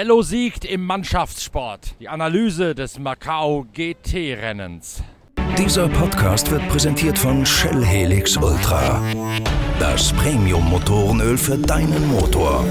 Cielo 0.00 0.22
siegt 0.22 0.64
im 0.64 0.86
Mannschaftssport. 0.86 1.94
Die 2.00 2.08
Analyse 2.08 2.74
des 2.74 2.98
Macau 2.98 3.66
GT-Rennens. 3.74 5.02
Dieser 5.58 5.90
Podcast 5.90 6.50
wird 6.50 6.66
präsentiert 6.70 7.18
von 7.18 7.44
Shell 7.44 7.84
Helix 7.84 8.34
Ultra. 8.38 9.02
Das 9.78 10.10
Premium-Motorenöl 10.14 11.36
für 11.36 11.58
deinen 11.58 12.08
Motor. 12.08 12.64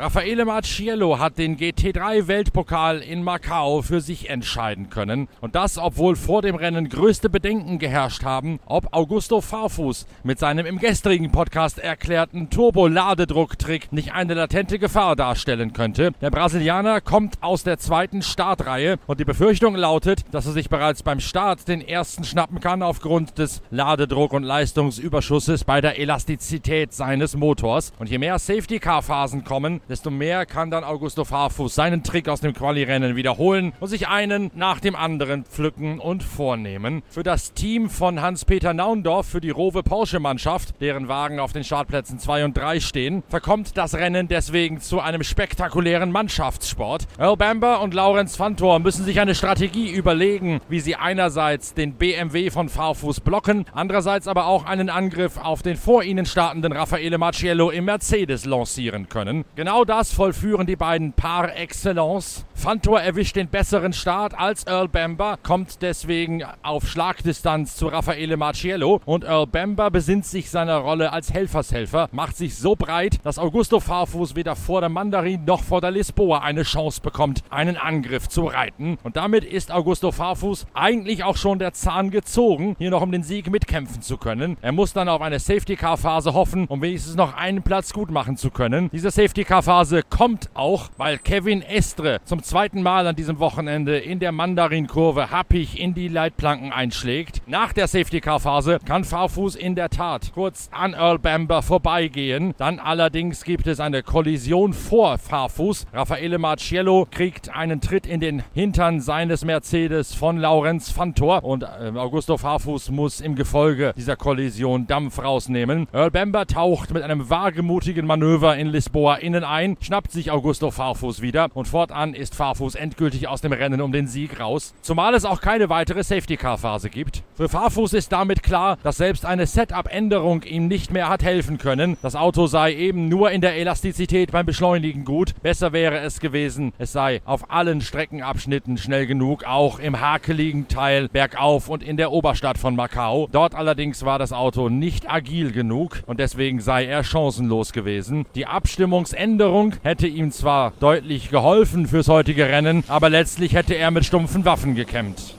Raffaele 0.00 0.46
Marciello 0.46 1.18
hat 1.18 1.36
den 1.36 1.58
GT3-Weltpokal 1.58 3.00
in 3.00 3.22
Macau 3.22 3.82
für 3.82 4.00
sich 4.00 4.30
entscheiden 4.30 4.88
können. 4.88 5.28
Und 5.42 5.54
das, 5.54 5.76
obwohl 5.76 6.16
vor 6.16 6.40
dem 6.40 6.54
Rennen 6.54 6.88
größte 6.88 7.28
Bedenken 7.28 7.78
geherrscht 7.78 8.24
haben, 8.24 8.60
ob 8.64 8.94
Augusto 8.94 9.42
Farfus 9.42 10.06
mit 10.22 10.38
seinem 10.38 10.64
im 10.64 10.78
gestrigen 10.78 11.32
Podcast 11.32 11.78
erklärten 11.78 12.48
Turbo-Ladedrucktrick 12.48 13.92
nicht 13.92 14.14
eine 14.14 14.32
latente 14.32 14.78
Gefahr 14.78 15.16
darstellen 15.16 15.74
könnte. 15.74 16.12
Der 16.22 16.30
Brasilianer 16.30 17.02
kommt 17.02 17.34
aus 17.42 17.62
der 17.62 17.76
zweiten 17.76 18.22
Startreihe 18.22 18.98
und 19.06 19.20
die 19.20 19.26
Befürchtung 19.26 19.74
lautet, 19.74 20.24
dass 20.32 20.46
er 20.46 20.52
sich 20.52 20.70
bereits 20.70 21.02
beim 21.02 21.20
Start 21.20 21.68
den 21.68 21.86
ersten 21.86 22.24
schnappen 22.24 22.60
kann 22.60 22.82
aufgrund 22.82 23.36
des 23.36 23.60
Ladedruck- 23.70 24.32
und 24.32 24.44
Leistungsüberschusses 24.44 25.64
bei 25.64 25.82
der 25.82 25.98
Elastizität 25.98 26.94
seines 26.94 27.36
Motors. 27.36 27.92
Und 27.98 28.08
je 28.08 28.16
mehr 28.16 28.38
Safety-Car-Phasen 28.38 29.44
kommen, 29.44 29.82
desto 29.90 30.10
mehr 30.10 30.46
kann 30.46 30.70
dann 30.70 30.84
Augusto 30.84 31.24
Farfus 31.24 31.74
seinen 31.74 32.04
Trick 32.04 32.28
aus 32.28 32.40
dem 32.40 32.54
Quali-Rennen 32.54 33.16
wiederholen 33.16 33.72
und 33.80 33.88
sich 33.88 34.06
einen 34.06 34.52
nach 34.54 34.78
dem 34.78 34.94
anderen 34.94 35.44
pflücken 35.44 35.98
und 35.98 36.22
vornehmen. 36.22 37.02
Für 37.10 37.24
das 37.24 37.52
Team 37.54 37.90
von 37.90 38.22
Hans-Peter 38.22 38.72
Naundorf, 38.72 39.26
für 39.26 39.40
die 39.40 39.50
Rowe 39.50 39.82
Porsche-Mannschaft, 39.82 40.80
deren 40.80 41.08
Wagen 41.08 41.40
auf 41.40 41.52
den 41.52 41.64
Startplätzen 41.64 42.20
2 42.20 42.44
und 42.44 42.56
3 42.56 42.78
stehen, 42.78 43.24
verkommt 43.28 43.76
das 43.76 43.94
Rennen 43.94 44.28
deswegen 44.28 44.80
zu 44.80 45.00
einem 45.00 45.24
spektakulären 45.24 46.12
Mannschaftssport. 46.12 47.08
Earl 47.18 47.36
Bamber 47.36 47.80
und 47.82 47.92
Laurenz 47.92 48.36
Fantor 48.36 48.78
müssen 48.78 49.04
sich 49.04 49.18
eine 49.18 49.34
Strategie 49.34 49.90
überlegen, 49.90 50.60
wie 50.68 50.80
sie 50.80 50.94
einerseits 50.94 51.74
den 51.74 51.94
BMW 51.94 52.50
von 52.50 52.68
Farfus 52.68 53.18
blocken, 53.18 53.64
andererseits 53.72 54.28
aber 54.28 54.46
auch 54.46 54.66
einen 54.66 54.88
Angriff 54.88 55.36
auf 55.36 55.62
den 55.62 55.76
vor 55.76 56.04
ihnen 56.04 56.26
startenden 56.26 56.72
Raffaele 56.72 57.18
Marciello 57.18 57.70
im 57.70 57.86
Mercedes 57.86 58.44
lancieren 58.44 59.08
können. 59.08 59.44
Genau 59.56 59.79
Genau 59.80 59.96
das 59.96 60.12
vollführen 60.12 60.66
die 60.66 60.76
beiden 60.76 61.14
par 61.14 61.56
excellence. 61.56 62.44
Fantor 62.60 63.00
erwischt 63.00 63.36
den 63.36 63.48
besseren 63.48 63.92
Start 63.92 64.38
als 64.38 64.64
Earl 64.66 64.86
Bamber, 64.86 65.38
kommt 65.42 65.82
deswegen 65.82 66.44
auf 66.62 66.86
Schlagdistanz 66.86 67.74
zu 67.74 67.88
Raffaele 67.88 68.36
Marciello 68.36 69.00
und 69.04 69.24
Earl 69.24 69.46
Bamber 69.46 69.90
besinnt 69.90 70.26
sich 70.26 70.50
seiner 70.50 70.76
Rolle 70.76 71.12
als 71.12 71.32
Helfershelfer, 71.32 72.08
macht 72.12 72.36
sich 72.36 72.54
so 72.56 72.76
breit, 72.76 73.18
dass 73.24 73.38
Augusto 73.38 73.80
Farfus 73.80 74.36
weder 74.36 74.54
vor 74.54 74.80
der 74.80 74.90
Mandarin 74.90 75.44
noch 75.44 75.62
vor 75.62 75.80
der 75.80 75.90
Lisboa 75.90 76.38
eine 76.38 76.62
Chance 76.62 77.00
bekommt, 77.00 77.42
einen 77.50 77.76
Angriff 77.76 78.28
zu 78.28 78.44
reiten. 78.44 78.98
Und 79.02 79.16
damit 79.16 79.44
ist 79.44 79.72
Augusto 79.72 80.12
Farfus 80.12 80.66
eigentlich 80.74 81.24
auch 81.24 81.36
schon 81.36 81.58
der 81.58 81.72
Zahn 81.72 82.10
gezogen, 82.10 82.76
hier 82.78 82.90
noch 82.90 83.02
um 83.02 83.10
den 83.10 83.22
Sieg 83.22 83.50
mitkämpfen 83.50 84.02
zu 84.02 84.18
können. 84.18 84.56
Er 84.60 84.72
muss 84.72 84.92
dann 84.92 85.08
auf 85.08 85.20
eine 85.20 85.40
Safety-Car-Phase 85.40 86.34
hoffen, 86.34 86.66
um 86.66 86.80
wenigstens 86.82 87.16
noch 87.16 87.34
einen 87.34 87.62
Platz 87.62 87.92
gut 87.92 88.10
machen 88.10 88.36
zu 88.36 88.50
können. 88.50 88.90
Diese 88.92 89.10
Safety-Car-Phase 89.10 89.80
Phase 89.80 90.02
kommt 90.02 90.50
auch, 90.52 90.90
weil 90.96 91.18
Kevin 91.18 91.62
Estre 91.62 92.20
zum 92.24 92.42
zweiten 92.50 92.82
Mal 92.82 93.06
an 93.06 93.14
diesem 93.14 93.38
Wochenende 93.38 93.96
in 93.96 94.18
der 94.18 94.32
Mandarin-Kurve 94.32 95.30
happig 95.30 95.78
in 95.78 95.94
die 95.94 96.08
Leitplanken 96.08 96.72
einschlägt. 96.72 97.42
Nach 97.46 97.72
der 97.72 97.86
Safety-Car-Phase 97.86 98.80
kann 98.84 99.04
Farfus 99.04 99.54
in 99.54 99.76
der 99.76 99.88
Tat 99.88 100.32
kurz 100.34 100.68
an 100.72 100.92
Earl 100.94 101.20
Bamber 101.20 101.62
vorbeigehen. 101.62 102.52
Dann 102.58 102.80
allerdings 102.80 103.44
gibt 103.44 103.68
es 103.68 103.78
eine 103.78 104.02
Kollision 104.02 104.72
vor 104.72 105.18
Farfus. 105.18 105.86
Raffaele 105.92 106.38
Marciello 106.38 107.06
kriegt 107.08 107.54
einen 107.54 107.80
Tritt 107.80 108.04
in 108.04 108.18
den 108.18 108.42
Hintern 108.52 109.00
seines 109.00 109.44
Mercedes 109.44 110.12
von 110.16 110.36
Laurenz 110.36 110.90
Fantor 110.90 111.44
und 111.44 111.62
äh, 111.62 111.92
Augusto 111.94 112.36
Farfus 112.36 112.90
muss 112.90 113.20
im 113.20 113.36
Gefolge 113.36 113.94
dieser 113.96 114.16
Kollision 114.16 114.88
Dampf 114.88 115.22
rausnehmen. 115.22 115.86
Earl 115.92 116.10
Bamber 116.10 116.48
taucht 116.48 116.92
mit 116.92 117.04
einem 117.04 117.30
wagemutigen 117.30 118.06
Manöver 118.06 118.56
in 118.56 118.66
Lisboa 118.66 119.14
innen 119.14 119.44
ein 119.44 119.76
schnappt 119.80 120.10
sich 120.10 120.32
Augusto 120.32 120.72
Farfus 120.72 121.22
wieder 121.22 121.46
und 121.54 121.68
fortan 121.68 122.12
ist 122.12 122.39
Farfus 122.40 122.74
endgültig 122.74 123.28
aus 123.28 123.42
dem 123.42 123.52
Rennen 123.52 123.82
um 123.82 123.92
den 123.92 124.06
Sieg 124.06 124.40
raus. 124.40 124.72
Zumal 124.80 125.14
es 125.14 125.26
auch 125.26 125.40
keine 125.40 125.68
weitere 125.68 126.02
Safety-Car-Phase 126.02 126.88
gibt. 126.88 127.22
Für 127.34 127.48
Farfus 127.48 127.92
ist 127.92 128.12
damit 128.12 128.42
klar, 128.42 128.78
dass 128.82 128.96
selbst 128.96 129.26
eine 129.26 129.46
Setup-Änderung 129.46 130.42
ihm 130.44 130.66
nicht 130.66 130.92
mehr 130.92 131.08
hat 131.08 131.22
helfen 131.22 131.58
können. 131.58 131.96
Das 132.00 132.16
Auto 132.16 132.46
sei 132.46 132.74
eben 132.74 133.08
nur 133.08 133.30
in 133.30 133.40
der 133.40 133.56
Elastizität 133.56 134.32
beim 134.32 134.46
Beschleunigen 134.46 135.04
gut. 135.04 135.34
Besser 135.42 135.72
wäre 135.72 135.98
es 135.98 136.20
gewesen, 136.20 136.72
es 136.78 136.92
sei 136.92 137.20
auf 137.24 137.50
allen 137.50 137.82
Streckenabschnitten 137.82 138.78
schnell 138.78 139.06
genug, 139.06 139.44
auch 139.44 139.78
im 139.78 140.00
hakeligen 140.00 140.68
Teil 140.68 141.08
bergauf 141.08 141.68
und 141.68 141.82
in 141.82 141.96
der 141.96 142.10
Oberstadt 142.10 142.56
von 142.56 142.74
Macau. 142.74 143.28
Dort 143.32 143.54
allerdings 143.54 144.04
war 144.04 144.18
das 144.18 144.32
Auto 144.32 144.68
nicht 144.68 145.10
agil 145.10 145.52
genug 145.52 146.02
und 146.06 146.20
deswegen 146.20 146.60
sei 146.60 146.86
er 146.86 147.04
chancenlos 147.04 147.72
gewesen. 147.72 148.24
Die 148.34 148.46
Abstimmungsänderung 148.46 149.30
Änderung 149.30 149.74
hätte 149.82 150.06
ihm 150.06 150.30
zwar 150.30 150.72
deutlich 150.80 151.30
geholfen 151.30 151.86
fürs 151.86 152.08
heutige 152.08 152.29
Rennen, 152.38 152.84
aber 152.88 153.10
letztlich 153.10 153.54
hätte 153.54 153.74
er 153.74 153.90
mit 153.90 154.04
stumpfen 154.04 154.44
Waffen 154.44 154.74
gekämpft. 154.74 155.34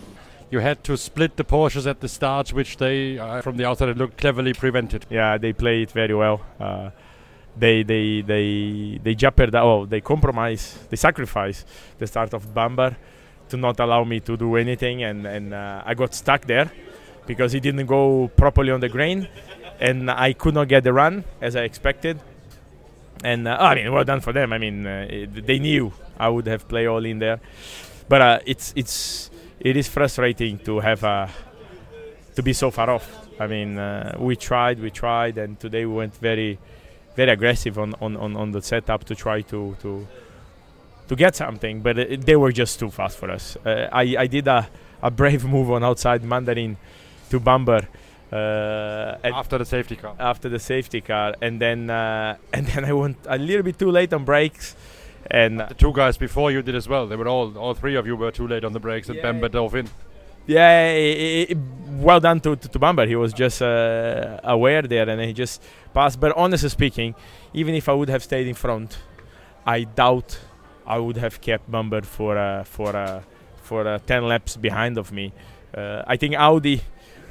You 0.49 0.61
had 0.61 0.83
to 0.83 0.97
split 0.97 1.37
the 1.37 1.43
Porsches 1.43 1.87
at 1.87 2.01
the 2.01 2.09
start, 2.09 2.53
which 2.53 2.75
they, 2.77 3.17
uh, 3.17 3.41
from 3.41 3.57
the 3.57 3.65
outside, 3.65 3.95
looked 3.97 4.17
cleverly 4.17 4.53
prevented. 4.53 5.05
Yeah, 5.09 5.37
they 5.37 5.53
played 5.53 5.91
very 5.91 6.13
well. 6.13 6.41
Uh, 6.59 6.89
they 7.57 7.83
they 7.83 8.21
they 8.21 8.99
they 9.01 9.15
jeopardized, 9.15 9.63
oh, 9.63 9.85
they 9.85 10.01
compromise, 10.01 10.77
they 10.89 10.97
sacrifice 10.97 11.65
the 11.99 12.07
start 12.07 12.33
of 12.33 12.53
Bamber 12.53 12.97
to 13.49 13.57
not 13.57 13.79
allow 13.79 14.03
me 14.03 14.19
to 14.21 14.35
do 14.35 14.57
anything, 14.57 15.03
and 15.03 15.25
and 15.25 15.53
uh, 15.53 15.83
I 15.85 15.93
got 15.93 16.13
stuck 16.13 16.45
there 16.45 16.71
because 17.25 17.53
he 17.53 17.59
didn't 17.59 17.85
go 17.85 18.29
properly 18.35 18.71
on 18.71 18.81
the 18.81 18.89
grain, 18.89 19.27
and 19.79 20.11
I 20.11 20.33
could 20.33 20.53
not 20.53 20.67
get 20.67 20.83
the 20.83 20.91
run 20.91 21.23
as 21.41 21.55
I 21.55 21.61
expected. 21.61 22.19
And 23.23 23.47
uh, 23.47 23.57
I 23.59 23.75
mean, 23.75 23.91
well 23.91 24.03
done 24.03 24.21
for 24.21 24.33
them. 24.33 24.53
I 24.53 24.57
mean, 24.57 24.85
uh, 24.85 25.07
it, 25.09 25.45
they 25.45 25.59
knew 25.59 25.91
I 26.19 26.29
would 26.29 26.47
have 26.47 26.67
played 26.67 26.87
all 26.87 27.05
in 27.05 27.19
there, 27.19 27.39
but 28.07 28.21
uh, 28.21 28.39
it's 28.45 28.73
it's 28.75 29.29
it 29.59 29.77
is 29.77 29.87
frustrating 29.87 30.59
to 30.59 30.79
have 30.79 31.03
uh, 31.03 31.27
to 32.35 32.43
be 32.43 32.53
so 32.53 32.71
far 32.71 32.89
off. 32.89 33.29
I 33.39 33.47
mean, 33.47 33.77
uh, 33.77 34.15
we 34.19 34.35
tried, 34.35 34.79
we 34.79 34.91
tried, 34.91 35.37
and 35.37 35.59
today 35.59 35.85
we 35.85 35.95
went 35.95 36.15
very 36.15 36.59
very 37.15 37.31
aggressive 37.31 37.77
on, 37.77 37.93
on, 37.99 38.15
on, 38.15 38.37
on 38.37 38.51
the 38.51 38.61
setup 38.61 39.03
to 39.05 39.15
try 39.15 39.41
to 39.41 39.75
to 39.81 40.07
to 41.07 41.15
get 41.15 41.35
something, 41.35 41.81
but 41.81 41.97
it, 41.97 42.25
they 42.25 42.35
were 42.35 42.51
just 42.51 42.79
too 42.79 42.89
fast 42.89 43.17
for 43.17 43.29
us. 43.29 43.57
Uh, 43.65 43.89
I 43.91 44.15
I 44.17 44.27
did 44.27 44.47
a, 44.47 44.67
a 45.01 45.11
brave 45.11 45.43
move 45.55 45.69
on 45.71 45.83
outside 45.83 46.23
Mandarin 46.23 46.77
to 47.29 47.39
Bamber 47.39 47.87
uh, 48.31 49.17
after 49.23 49.57
the 49.57 49.65
safety 49.65 49.95
car. 49.95 50.15
After 50.19 50.49
the 50.49 50.59
safety 50.59 51.01
car, 51.01 51.35
and 51.41 51.59
then 51.59 51.89
uh, 51.89 52.37
and 52.53 52.67
then 52.67 52.85
I 52.85 52.93
went 52.93 53.17
a 53.27 53.37
little 53.37 53.63
bit 53.63 53.77
too 53.77 53.91
late 53.91 54.13
on 54.13 54.25
brakes. 54.25 54.75
And 55.29 55.59
the 55.59 55.73
two 55.75 55.93
guys 55.93 56.17
before 56.17 56.51
you 56.51 56.61
did 56.61 56.75
as 56.75 56.89
well. 56.89 57.07
They 57.07 57.15
were 57.15 57.27
all 57.27 57.57
all 57.57 57.73
three 57.73 57.95
of 57.95 58.05
you 58.07 58.15
were 58.15 58.31
too 58.31 58.47
late 58.47 58.63
on 58.63 58.73
the 58.73 58.79
brakes, 58.79 59.09
and. 59.09 59.21
Bamber 59.21 59.49
dove 59.49 59.75
in. 59.75 59.89
Yeah, 60.47 60.87
it, 60.87 61.51
it, 61.51 61.57
well 61.87 62.19
done 62.19 62.39
to, 62.41 62.55
to, 62.55 62.67
to 62.67 62.79
Bamber. 62.79 63.05
He 63.05 63.15
was 63.15 63.31
just 63.31 63.61
uh, 63.61 64.39
aware 64.43 64.81
there, 64.81 65.07
and 65.07 65.21
he 65.21 65.33
just 65.33 65.61
passed. 65.93 66.19
But 66.19 66.35
honestly 66.35 66.69
speaking, 66.69 67.15
even 67.53 67.75
if 67.75 67.87
I 67.87 67.93
would 67.93 68.09
have 68.09 68.23
stayed 68.23 68.47
in 68.47 68.55
front, 68.55 68.97
I 69.65 69.83
doubt 69.83 70.39
I 70.85 70.97
would 70.97 71.17
have 71.17 71.39
kept 71.39 71.69
Bamber 71.69 72.01
for 72.01 72.37
uh, 72.37 72.63
for 72.63 72.95
uh, 72.95 73.21
for 73.61 73.87
uh, 73.87 73.99
ten 73.99 74.27
laps 74.27 74.57
behind 74.57 74.97
of 74.97 75.11
me. 75.11 75.31
Uh, 75.73 76.03
I 76.07 76.17
think 76.17 76.35
Audi 76.35 76.81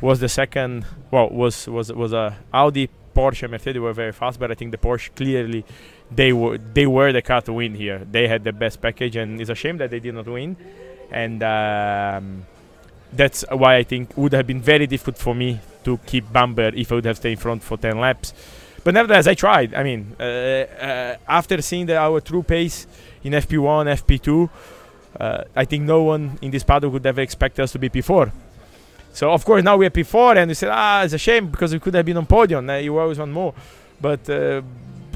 was 0.01 0.21
the 0.21 0.29
second. 0.29 0.85
Well, 1.11 1.29
was 1.31 1.67
was 1.67 1.93
was 1.93 2.13
a 2.13 2.37
Audi, 2.53 2.89
Porsche, 3.15 3.49
Mercedes 3.51 3.81
were 3.81 3.93
very 3.93 4.13
fast, 4.13 4.39
but 4.39 4.51
I 4.51 4.55
think 4.55 4.71
the 4.71 4.79
Porsche 4.79 5.15
clearly 5.15 5.65
they 6.11 6.33
were 6.33 6.59
they 6.59 6.87
were 6.87 7.13
the 7.13 7.23
car 7.23 7.43
to 7.43 7.53
win 7.53 7.75
here. 7.75 8.07
They 8.11 8.29
had 8.29 8.45
the 8.45 8.53
best 8.53 8.81
package, 8.81 9.17
and 9.17 9.41
it's 9.41 9.51
a 9.51 9.55
shame 9.55 9.79
that 9.79 9.91
they 9.91 10.01
did 10.01 10.15
not 10.15 10.27
win. 10.27 10.57
And 11.11 11.43
um, 11.43 12.47
that's 13.13 13.45
why 13.51 13.77
I 13.77 13.83
think 13.83 14.17
would 14.17 14.33
have 14.33 14.47
been 14.47 14.61
very 14.61 14.87
difficult 14.87 15.19
for 15.19 15.35
me 15.35 15.61
to 15.85 15.99
keep 16.07 16.33
Bamber 16.33 16.73
if 16.75 16.93
I 16.93 16.97
would 16.97 17.05
have 17.05 17.17
stayed 17.17 17.33
in 17.33 17.39
front 17.39 17.63
for 17.63 17.77
10 17.77 17.99
laps. 17.99 18.33
But 18.85 18.95
nevertheless, 18.95 19.27
I 19.27 19.35
tried. 19.35 19.75
I 19.75 19.83
mean, 19.83 20.15
uh, 20.19 20.23
uh, 20.23 21.17
after 21.29 21.61
seeing 21.63 21.87
the, 21.87 21.97
our 21.97 22.21
true 22.21 22.43
pace 22.43 22.87
in 23.25 23.33
FP1, 23.33 24.03
FP2, 24.03 24.51
uh, 25.19 25.45
I 25.55 25.65
think 25.65 25.85
no 25.85 26.03
one 26.05 26.39
in 26.41 26.51
this 26.51 26.63
paddock 26.63 26.93
would 26.93 27.05
ever 27.05 27.21
expect 27.21 27.59
us 27.59 27.73
to 27.73 27.79
be 27.79 27.91
P4. 27.91 28.31
So 29.13 29.33
of 29.33 29.45
course 29.45 29.63
now 29.63 29.77
we're 29.77 29.91
P4 29.91 30.37
and 30.37 30.49
we 30.49 30.55
said 30.55 30.71
ah 30.73 31.03
it's 31.03 31.15
a 31.15 31.19
shame 31.19 31.49
because 31.49 31.73
we 31.73 31.79
could 31.81 31.95
have 31.95 32.07
been 32.07 32.17
on 32.17 32.27
podium. 32.27 32.69
Uh, 32.69 32.77
you 32.77 32.97
always 32.99 33.19
want 33.19 33.33
more, 33.33 33.55
but 34.01 34.29
uh, 34.31 34.63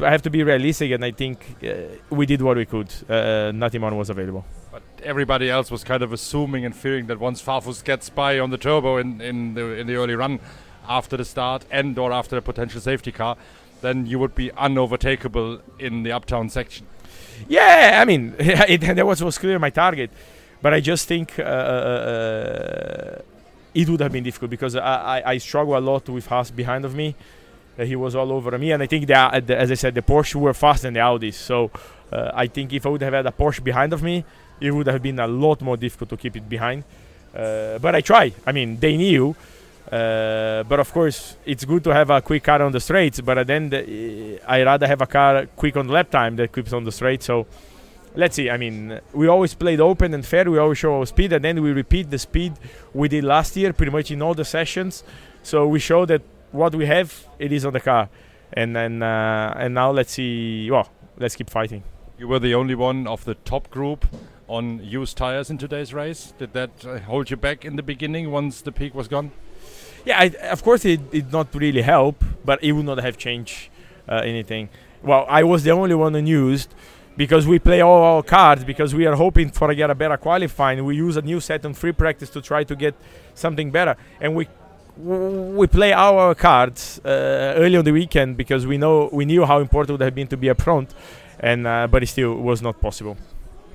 I 0.02 0.11
have 0.11 0.23
to 0.23 0.31
be 0.31 0.43
realistic 0.43 0.91
and 0.91 1.05
I 1.05 1.12
think 1.12 1.56
uh, 1.62 1.75
we 2.11 2.26
did 2.26 2.43
what 2.43 2.56
we 2.56 2.67
could. 2.67 2.93
Uh, 3.08 3.52
nothing 3.55 3.81
more 3.81 3.94
was 3.94 4.11
available. 4.11 4.44
But 4.73 4.82
everybody 5.02 5.49
else 5.49 5.70
was 5.70 5.85
kind 5.85 6.02
of 6.02 6.12
assuming 6.12 6.64
and 6.64 6.75
fearing 6.75 7.06
that 7.06 7.20
once 7.20 7.41
Farfus 7.41 7.85
gets 7.85 8.11
by 8.11 8.38
on 8.38 8.50
the 8.50 8.58
turbo 8.58 8.96
in, 8.96 9.20
in 9.20 9.55
the 9.55 9.79
in 9.79 9.87
the 9.87 9.94
early 9.94 10.14
run 10.17 10.40
after 10.88 11.17
the 11.17 11.25
start 11.25 11.64
and 11.70 11.97
or 11.99 12.12
after 12.12 12.37
a 12.37 12.43
potential 12.43 12.81
safety 12.81 13.12
car, 13.12 13.37
then 13.81 14.06
you 14.06 14.19
would 14.19 14.35
be 14.35 14.50
unovertakeable 14.50 15.61
in 15.79 16.02
the 16.02 16.12
uptown 16.12 16.49
section. 16.49 16.87
Yeah, 17.49 17.99
I 18.00 18.05
mean, 18.05 18.35
it, 18.38 18.81
that 18.81 19.06
was 19.06 19.23
was 19.23 19.38
clear 19.38 19.58
my 19.58 19.70
target, 19.70 20.11
but 20.62 20.75
I 20.75 20.81
just 20.81 21.06
think 21.06 21.38
uh, 21.38 21.43
uh, 21.43 23.19
it 23.75 23.88
would 23.88 24.00
have 24.00 24.12
been 24.12 24.25
difficult 24.25 24.50
because 24.50 24.76
I, 24.76 24.81
I, 25.19 25.31
I 25.32 25.38
struggle 25.38 25.76
a 25.76 25.81
lot 25.81 26.09
with 26.09 26.26
Haas 26.26 26.50
behind 26.50 26.85
of 26.85 26.94
me. 26.94 27.15
Uh, 27.79 27.85
he 27.85 27.97
was 27.97 28.15
all 28.15 28.31
over 28.31 28.56
me, 28.56 28.71
and 28.71 28.82
I 28.82 28.87
think 28.87 29.06
that, 29.09 29.50
as 29.50 29.71
I 29.71 29.75
said, 29.75 29.94
the 29.94 30.03
Porsche 30.03 30.37
were 30.37 30.55
faster 30.55 30.87
than 30.87 30.94
the 30.94 31.00
Audis. 31.00 31.35
So 31.35 31.71
uh, 32.12 32.31
I 32.32 32.47
think 32.47 32.73
if 32.73 32.87
I 32.87 32.88
would 32.88 33.03
have 33.03 33.12
had 33.12 33.26
a 33.26 33.32
Porsche 33.32 33.62
behind 33.62 33.93
of 33.93 34.03
me, 34.03 34.25
it 34.61 34.71
would 34.71 34.87
have 34.87 35.03
been 35.03 35.19
a 35.19 35.26
lot 35.26 35.61
more 35.61 35.76
difficult 35.76 36.11
to 36.11 36.17
keep 36.17 36.37
it 36.37 36.49
behind. 36.49 36.85
Uh, 37.35 37.79
but 37.79 37.97
I 37.97 38.00
try. 38.00 38.32
I 38.47 38.53
mean, 38.53 38.79
they 38.79 38.97
knew. 38.97 39.35
Uh, 39.91 40.62
but 40.62 40.81
of 40.81 40.93
course, 40.93 41.37
it's 41.44 41.65
good 41.65 41.82
to 41.85 41.91
have 41.91 42.11
a 42.11 42.23
quick 42.23 42.44
car 42.44 42.62
on 42.62 42.71
the 42.71 42.81
straights. 42.81 43.21
But 43.21 43.44
then 43.47 43.71
the, 43.71 44.41
I 44.47 44.62
rather 44.62 44.87
have 44.87 45.00
a 45.00 45.06
car 45.06 45.47
quick 45.56 45.76
on 45.76 45.88
the 45.88 45.93
lap 45.93 46.11
time 46.11 46.37
that 46.37 46.53
keeps 46.53 46.73
on 46.73 46.85
the 46.85 46.93
straight. 46.93 47.23
So 47.25 47.47
let's 48.14 48.37
see. 48.37 48.50
I 48.50 48.56
mean, 48.56 49.00
we 49.12 49.28
always 49.28 49.55
played 49.55 49.81
open 49.81 50.14
and 50.14 50.25
fair. 50.25 50.50
We 50.50 50.58
always 50.58 50.78
show 50.78 50.99
our 50.99 51.06
speed, 51.06 51.32
and 51.32 51.44
then 51.44 51.62
we 51.62 51.72
repeat 51.72 52.11
the 52.11 52.19
speed 52.19 52.55
we 52.93 53.08
did 53.08 53.25
last 53.25 53.56
year, 53.56 53.72
pretty 53.72 53.93
much 53.93 54.11
in 54.11 54.22
all 54.22 54.34
the 54.34 54.44
sessions. 54.44 55.05
So 55.43 55.66
we 55.66 55.78
show 55.78 56.06
that 56.06 56.22
what 56.52 56.75
we 56.75 56.87
have, 56.87 57.26
it 57.38 57.52
is 57.52 57.64
on 57.64 57.72
the 57.72 57.81
car, 57.81 58.08
and 58.52 58.75
then 58.75 59.02
uh, 59.02 59.55
and 59.56 59.75
now 59.75 59.90
let's 59.90 60.12
see. 60.12 60.70
Well, 60.70 60.88
let's 61.19 61.37
keep 61.37 61.50
fighting. 61.50 61.82
You 62.19 62.28
were 62.28 62.38
the 62.38 62.55
only 62.55 62.75
one 62.75 63.06
of 63.06 63.25
the 63.25 63.34
top 63.34 63.70
group 63.70 64.06
on 64.46 64.82
used 64.84 65.16
tires 65.16 65.50
in 65.50 65.58
today's 65.58 65.93
race. 65.93 66.32
Did 66.38 66.52
that 66.52 66.84
uh, 66.87 66.99
hold 67.00 67.31
you 67.31 67.37
back 67.37 67.64
in 67.64 67.76
the 67.76 67.82
beginning 67.82 68.31
once 68.31 68.61
the 68.61 68.72
peak 68.72 68.94
was 68.94 69.08
gone? 69.08 69.32
Yeah, 70.05 70.20
I, 70.20 70.25
of 70.50 70.62
course 70.62 70.84
it 70.84 71.11
did 71.11 71.32
not 71.32 71.49
really 71.55 71.82
help, 71.82 72.22
but 72.44 72.62
it 72.62 72.72
would 72.72 72.84
not 72.84 72.99
have 72.99 73.16
changed 73.16 73.69
uh, 74.08 74.16
anything. 74.16 74.69
Well, 75.02 75.26
I 75.28 75.43
was 75.44 75.64
the 75.64 75.70
only 75.70 75.94
one 75.94 76.14
unused 76.14 76.75
because 77.16 77.46
we 77.46 77.58
play 77.58 77.81
all 77.81 78.02
our 78.02 78.22
cards 78.22 78.64
because 78.64 78.94
we 78.94 79.06
are 79.06 79.14
hoping 79.14 79.50
for 79.50 79.72
get 79.75 79.90
a 79.90 79.94
better 79.94 80.16
qualifying. 80.16 80.84
We 80.84 80.96
use 80.96 81.16
a 81.16 81.22
new 81.22 81.40
set 81.40 81.64
on 81.64 81.75
free 81.75 81.93
practice 81.93 82.31
to 82.31 82.40
try 82.40 82.64
to 82.64 82.76
get 82.76 82.94
something 83.34 83.70
better, 83.70 83.96
and 84.20 84.34
we 84.34 84.49
we 84.96 85.66
play 85.66 85.93
our 85.93 86.34
cards 86.34 87.00
uh, 87.05 87.55
early 87.56 87.76
on 87.76 87.84
the 87.84 87.93
weekend 87.93 88.37
because 88.37 88.66
we 88.66 88.78
know 88.78 89.08
we 89.12 89.25
knew 89.25 89.44
how 89.44 89.61
important 89.61 89.90
it 89.90 89.93
would 89.94 90.05
have 90.05 90.14
been 90.14 90.28
to 90.28 90.37
be 90.37 90.50
up 90.50 90.61
front, 90.61 90.94
and 91.40 91.66
uh, 91.66 91.87
but 91.90 92.02
it 92.02 92.08
still 92.08 92.34
was 92.37 92.62
not 92.62 92.81
possible. 92.81 93.16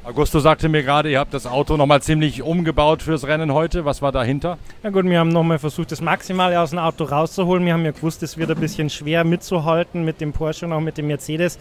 Augusto 0.02 0.40
sagte 0.40 0.70
mir 0.70 0.82
gerade, 0.82 1.12
ihr 1.12 1.20
habt 1.20 1.34
das 1.34 1.46
Auto 1.46 1.76
nochmal 1.76 2.02
ziemlich 2.02 2.42
umgebaut 2.42 3.04
fürs 3.04 3.28
Rennen 3.28 3.54
heute. 3.54 3.84
Was 3.84 4.02
war 4.02 4.14
dahinter? 4.14 4.58
Ja 4.82 4.90
gut, 4.92 5.04
wir 5.06 5.20
haben 5.20 5.30
nochmal 5.30 5.60
versucht, 5.60 5.92
das 5.92 6.02
Maximale 6.02 6.60
aus 6.60 6.70
dem 6.70 6.80
Auto 6.80 7.04
rauszuholen. 7.04 7.66
Wir 7.66 7.74
haben 7.74 7.84
ja 7.84 7.92
gewusst, 7.92 8.24
es 8.24 8.38
wird 8.38 8.50
ein 8.50 8.58
bisschen 8.58 8.90
schwer 8.90 9.26
mitzuhalten 9.26 10.06
mit 10.06 10.22
dem 10.22 10.32
Porsche 10.32 10.66
und 10.66 10.74
auch 10.74 10.80
mit 10.80 10.98
dem 10.98 11.08
Mercedes. 11.08 11.60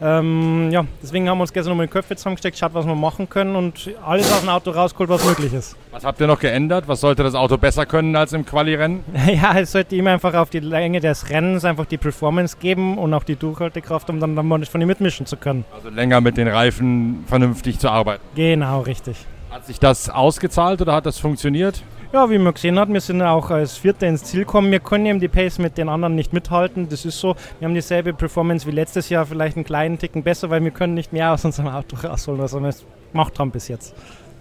Ähm, 0.00 0.70
ja, 0.70 0.84
deswegen 1.02 1.28
haben 1.28 1.38
wir 1.38 1.42
uns 1.42 1.52
gestern 1.52 1.70
nochmal 1.70 1.86
die 1.86 1.92
Köpfe 1.92 2.16
zusammengesteckt, 2.16 2.56
geschaut, 2.56 2.74
was 2.74 2.86
wir 2.86 2.94
machen 2.94 3.28
können 3.28 3.56
und 3.56 3.90
alles 4.04 4.32
aus 4.32 4.40
dem 4.40 4.48
Auto 4.48 4.70
rausgeholt, 4.70 5.10
was 5.10 5.24
möglich 5.24 5.52
ist. 5.52 5.76
Was 5.90 6.04
habt 6.04 6.20
ihr 6.20 6.26
noch 6.26 6.40
geändert? 6.40 6.88
Was 6.88 7.00
sollte 7.00 7.22
das 7.22 7.34
Auto 7.34 7.58
besser 7.58 7.86
können 7.86 8.16
als 8.16 8.32
im 8.32 8.44
Quali-Rennen? 8.44 9.04
Ja, 9.32 9.58
es 9.58 9.72
sollte 9.72 9.96
ihm 9.96 10.06
einfach 10.06 10.34
auf 10.34 10.50
die 10.50 10.60
Länge 10.60 11.00
des 11.00 11.30
Rennens 11.30 11.64
einfach 11.64 11.86
die 11.86 11.96
Performance 11.96 12.56
geben 12.60 12.98
und 12.98 13.14
auch 13.14 13.24
die 13.24 13.36
Durchhaltekraft, 13.36 14.10
um 14.10 14.20
dann, 14.20 14.36
dann 14.36 14.64
von 14.64 14.80
ihm 14.80 14.88
mitmischen 14.88 15.26
zu 15.26 15.36
können. 15.36 15.64
Also 15.74 15.88
länger 15.88 16.20
mit 16.20 16.36
den 16.36 16.48
Reifen 16.48 17.24
vernünftig 17.26 17.78
zu 17.78 17.88
arbeiten. 17.88 18.22
Genau, 18.34 18.80
richtig. 18.80 19.16
Hat 19.50 19.66
sich 19.66 19.78
das 19.78 20.08
ausgezahlt 20.08 20.80
oder 20.82 20.94
hat 20.94 21.06
das 21.06 21.18
funktioniert? 21.18 21.82
Ja, 22.12 22.28
wie 22.28 22.36
man 22.36 22.52
gesehen 22.52 22.78
hat, 22.78 22.90
wir 22.90 23.00
sind 23.00 23.22
auch 23.22 23.48
als 23.48 23.78
Vierter 23.78 24.06
ins 24.06 24.24
Ziel 24.24 24.40
gekommen. 24.40 24.70
Wir 24.70 24.80
können 24.80 25.06
eben 25.06 25.18
die 25.18 25.28
Pace 25.28 25.58
mit 25.58 25.78
den 25.78 25.88
anderen 25.88 26.14
nicht 26.14 26.34
mithalten. 26.34 26.86
Das 26.90 27.06
ist 27.06 27.18
so. 27.18 27.36
Wir 27.58 27.66
haben 27.66 27.74
dieselbe 27.74 28.12
Performance 28.12 28.66
wie 28.66 28.70
letztes 28.70 29.08
Jahr, 29.08 29.24
vielleicht 29.24 29.56
einen 29.56 29.64
kleinen 29.64 29.98
Ticken 29.98 30.22
besser, 30.22 30.50
weil 30.50 30.62
wir 30.62 30.72
können 30.72 30.92
nicht 30.92 31.14
mehr 31.14 31.32
aus 31.32 31.42
unserem 31.46 31.68
Auto 31.68 31.96
rausholen, 31.96 32.38
was 32.38 32.52
wir 32.52 32.74
gemacht 33.12 33.38
haben 33.38 33.50
bis 33.50 33.68
jetzt. 33.68 33.94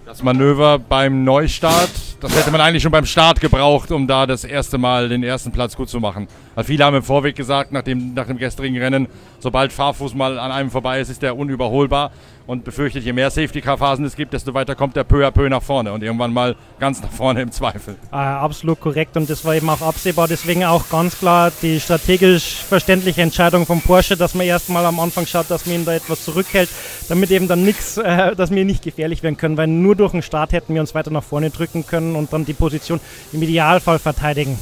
Das 0.06 0.22
Manöver 0.22 0.80
beim 0.80 1.24
Neustart, 1.24 1.92
das 2.20 2.36
hätte 2.36 2.52
man 2.52 2.60
eigentlich 2.60 2.84
schon 2.84 2.92
beim 2.92 3.06
Start 3.06 3.40
gebraucht, 3.40 3.92
um 3.92 4.06
da 4.06 4.26
das 4.26 4.44
erste 4.44 4.78
Mal 4.78 5.08
den 5.08 5.24
ersten 5.24 5.54
Platz 5.54 5.78
gut 5.78 5.88
zu 5.88 6.02
machen. 6.02 6.28
Weil 6.56 6.66
viele 6.66 6.84
haben 6.84 6.98
im 6.98 7.04
Vorweg 7.04 7.38
gesagt, 7.38 7.72
nach 7.72 7.84
dem, 7.84 8.14
nach 8.14 8.28
dem 8.28 8.38
gestrigen 8.38 8.78
Rennen, 8.78 9.08
sobald 9.40 9.72
Fahrfuß 9.72 10.14
mal 10.14 10.38
an 10.38 10.52
einem 10.52 10.72
vorbei 10.72 11.00
ist, 11.00 11.10
ist 11.10 11.22
der 11.22 11.38
unüberholbar 11.38 12.12
und 12.52 12.66
befürchtet, 12.66 13.06
je 13.06 13.14
mehr 13.14 13.32
Safety-Car-Phasen 13.32 14.04
es 14.04 14.18
gibt, 14.18 14.34
desto 14.34 14.54
weiter 14.54 14.76
kommt 14.76 14.98
der 14.98 15.06
peu 15.06 15.26
à 15.26 15.32
peu 15.32 15.48
nach 15.48 15.64
vorne 15.64 15.94
und 15.94 16.04
irgendwann 16.04 16.34
mal 16.34 16.58
ganz 16.82 17.02
nach 17.02 17.10
vorne 17.10 17.42
im 17.42 17.50
Zweifel. 17.50 17.96
Äh, 18.12 18.16
absolut 18.18 18.82
korrekt 18.82 19.16
und 19.16 19.30
das 19.30 19.46
war 19.46 19.56
eben 19.56 19.70
auch 19.70 19.82
absehbar. 19.82 20.28
Deswegen 20.28 20.66
auch 20.66 20.90
ganz 20.90 21.18
klar 21.18 21.54
die 21.62 21.80
strategisch 21.80 22.56
verständliche 22.56 23.22
Entscheidung 23.22 23.66
von 23.66 23.80
Porsche, 23.80 24.18
dass 24.18 24.36
man 24.36 24.46
erstmal 24.46 24.86
am 24.86 25.00
Anfang 25.00 25.26
schaut, 25.26 25.50
dass 25.50 25.66
man 25.66 25.76
ihn 25.76 25.86
da 25.86 25.94
etwas 25.94 26.26
zurückhält, 26.26 26.70
damit 27.08 27.32
eben 27.32 27.48
dann 27.48 27.64
nichts, 27.64 27.98
äh, 27.98 28.36
dass 28.36 28.52
wir 28.52 28.66
nicht 28.66 28.84
gefährlich 28.84 29.24
werden 29.24 29.38
können, 29.38 29.56
weil 29.56 29.68
nur 29.68 29.96
durch 29.96 30.12
den 30.12 30.22
Start 30.22 30.52
hätten 30.52 30.74
wir 30.74 30.82
uns 30.82 30.94
weiter 30.94 31.10
nach 31.10 31.24
vorne 31.24 31.52
drücken 31.52 31.88
können 31.88 32.18
und 32.18 32.34
dann 32.34 32.44
die 32.44 32.54
Position 32.54 33.00
im 33.32 33.42
Idealfall 33.42 33.98
verteidigen. 33.98 34.60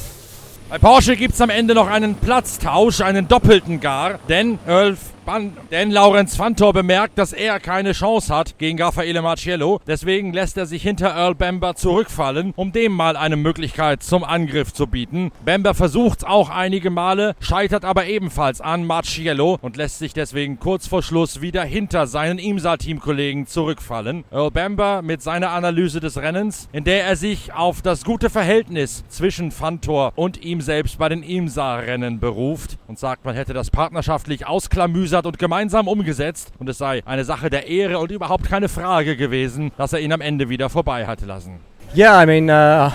Bei 0.68 0.78
Porsche 0.78 1.16
gibt 1.16 1.34
es 1.34 1.40
am 1.40 1.50
Ende 1.50 1.74
noch 1.74 1.88
einen 1.88 2.14
Platztausch, 2.14 3.00
einen 3.00 3.26
doppelten 3.26 3.80
gar, 3.80 4.20
denn 4.28 4.60
Earl 4.68 4.96
denn 5.70 5.90
Laurenz 5.90 6.36
Fantor 6.36 6.72
bemerkt, 6.72 7.16
dass 7.18 7.32
er 7.32 7.60
keine 7.60 7.92
Chance 7.92 8.34
hat 8.34 8.58
gegen 8.58 8.82
Raffaele 8.82 9.22
Marciello. 9.22 9.80
Deswegen 9.86 10.32
lässt 10.32 10.56
er 10.56 10.66
sich 10.66 10.82
hinter 10.82 11.14
Earl 11.14 11.36
Bamber 11.36 11.76
zurückfallen, 11.76 12.52
um 12.56 12.72
dem 12.72 12.92
mal 12.92 13.16
eine 13.16 13.36
Möglichkeit 13.36 14.02
zum 14.02 14.24
Angriff 14.24 14.72
zu 14.72 14.88
bieten. 14.88 15.30
Bamber 15.44 15.74
versucht 15.74 16.26
auch 16.26 16.50
einige 16.50 16.90
Male, 16.90 17.36
scheitert 17.38 17.84
aber 17.84 18.06
ebenfalls 18.06 18.60
an 18.60 18.84
Marciello 18.84 19.58
und 19.62 19.76
lässt 19.76 20.00
sich 20.00 20.12
deswegen 20.12 20.58
kurz 20.58 20.88
vor 20.88 21.02
Schluss 21.02 21.40
wieder 21.40 21.62
hinter 21.62 22.08
seinen 22.08 22.38
IMSA-Teamkollegen 22.38 23.46
zurückfallen. 23.46 24.24
Earl 24.32 24.50
Bamber 24.50 25.02
mit 25.02 25.22
seiner 25.22 25.50
Analyse 25.50 26.00
des 26.00 26.18
Rennens, 26.18 26.68
in 26.72 26.82
der 26.82 27.04
er 27.04 27.14
sich 27.14 27.52
auf 27.52 27.82
das 27.82 28.04
gute 28.04 28.30
Verhältnis 28.30 29.04
zwischen 29.08 29.52
Fantor 29.52 30.12
und 30.16 30.42
ihm 30.42 30.60
selbst 30.60 30.98
bei 30.98 31.08
den 31.08 31.22
IMSA-Rennen 31.22 32.18
beruft 32.18 32.78
und 32.88 32.98
sagt, 32.98 33.24
man 33.24 33.36
hätte 33.36 33.52
das 33.52 33.70
partnerschaftlich 33.70 34.46
ausklamüsert 34.46 35.19
hat 35.20 35.26
und 35.26 35.38
gemeinsam 35.38 35.86
umgesetzt. 35.86 36.52
Und 36.58 36.68
es 36.68 36.78
sei 36.78 37.02
eine 37.04 37.24
Sache 37.24 37.50
der 37.50 37.68
Ehre 37.68 37.98
und 37.98 38.10
überhaupt 38.10 38.48
keine 38.48 38.68
Frage 38.68 39.16
gewesen, 39.16 39.70
dass 39.76 39.92
er 39.92 40.00
ihn 40.00 40.12
am 40.12 40.20
Ende 40.20 40.48
wieder 40.48 40.70
vorbei 40.70 41.06
hatte 41.06 41.26
lassen. 41.26 41.60
Yeah, 41.94 42.22
I 42.22 42.24
mean, 42.24 42.48
uh, 42.48 42.90